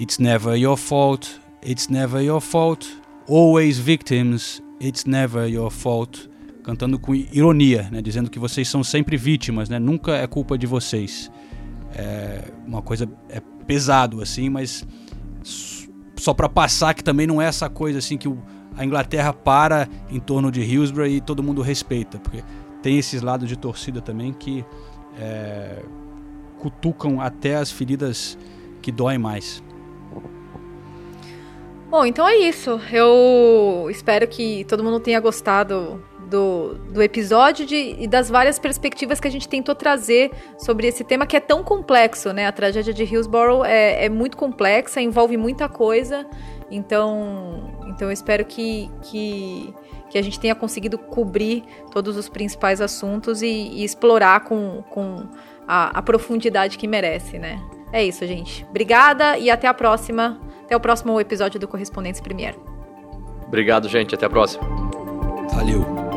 [0.00, 2.86] it's never your fault, it's never your fault,
[3.28, 6.28] always victims, it's never your fault.
[6.62, 10.66] Cantando com ironia, né, dizendo que vocês são sempre vítimas, né, nunca é culpa de
[10.66, 11.30] vocês.
[11.94, 14.86] É uma coisa é pesado assim, mas
[16.16, 18.28] só para passar que também não é essa coisa assim que
[18.76, 22.42] a Inglaterra para em torno de Hillsborough e todo mundo respeita, porque
[22.82, 24.64] tem esses lados de torcida também que
[25.18, 25.82] é,
[26.58, 28.38] cutucam até as feridas
[28.80, 29.62] que doem mais.
[31.90, 32.80] Bom, então é isso.
[32.92, 39.20] Eu espero que todo mundo tenha gostado do, do episódio de, e das várias perspectivas
[39.20, 42.46] que a gente tentou trazer sobre esse tema que é tão complexo, né?
[42.46, 46.26] A tragédia de Hillsborough é, é muito complexa, envolve muita coisa.
[46.70, 49.72] Então, então eu espero que, que
[50.14, 55.26] que a gente tenha conseguido cobrir todos os principais assuntos e, e explorar com, com
[55.66, 57.60] a, a, profundidade que merece, né?
[57.92, 58.64] É isso, gente.
[58.70, 60.40] Obrigada e até a próxima.
[60.62, 62.54] Até o próximo episódio do Correspondentes Premier.
[63.48, 64.14] Obrigado, gente.
[64.14, 64.62] Até a próxima.
[65.52, 66.13] Valeu.